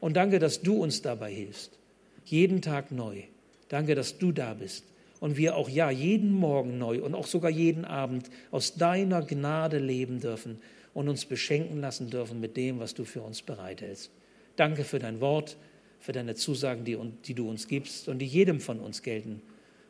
Und 0.00 0.16
danke, 0.16 0.38
dass 0.38 0.62
du 0.62 0.82
uns 0.82 1.02
dabei 1.02 1.32
hilfst. 1.32 1.78
Jeden 2.24 2.62
Tag 2.62 2.90
neu. 2.90 3.22
Danke, 3.68 3.94
dass 3.94 4.18
du 4.18 4.32
da 4.32 4.54
bist 4.54 4.84
und 5.20 5.36
wir 5.36 5.56
auch 5.56 5.68
ja 5.68 5.90
jeden 5.90 6.32
Morgen 6.32 6.78
neu 6.78 7.02
und 7.02 7.14
auch 7.14 7.26
sogar 7.26 7.50
jeden 7.50 7.84
Abend 7.84 8.30
aus 8.50 8.74
deiner 8.74 9.22
Gnade 9.22 9.78
leben 9.78 10.20
dürfen 10.20 10.58
und 10.92 11.08
uns 11.08 11.24
beschenken 11.24 11.80
lassen 11.80 12.10
dürfen 12.10 12.40
mit 12.40 12.56
dem, 12.56 12.78
was 12.78 12.94
du 12.94 13.04
für 13.04 13.22
uns 13.22 13.42
bereithältst. 13.42 14.10
Danke 14.56 14.84
für 14.84 14.98
dein 14.98 15.20
Wort, 15.20 15.56
für 16.00 16.12
deine 16.12 16.34
Zusagen, 16.34 16.84
die, 16.84 16.98
die 17.26 17.34
du 17.34 17.48
uns 17.48 17.66
gibst 17.66 18.08
und 18.08 18.18
die 18.18 18.26
jedem 18.26 18.60
von 18.60 18.80
uns 18.80 19.02
gelten, 19.02 19.42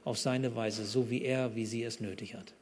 auf 0.05 0.18
seine 0.18 0.55
Weise, 0.55 0.85
so 0.85 1.11
wie 1.11 1.22
er, 1.22 1.57
wie 1.57 1.66
sie 1.66 1.83
es 1.83 2.00
nötig 2.00 2.35
hat. 2.35 2.53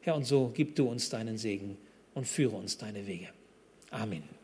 Herr, 0.00 0.14
und 0.14 0.24
so 0.24 0.50
gib 0.54 0.76
du 0.76 0.88
uns 0.88 1.10
deinen 1.10 1.36
Segen 1.36 1.76
und 2.14 2.26
führe 2.26 2.56
uns 2.56 2.78
deine 2.78 3.06
Wege. 3.06 3.28
Amen. 3.90 4.41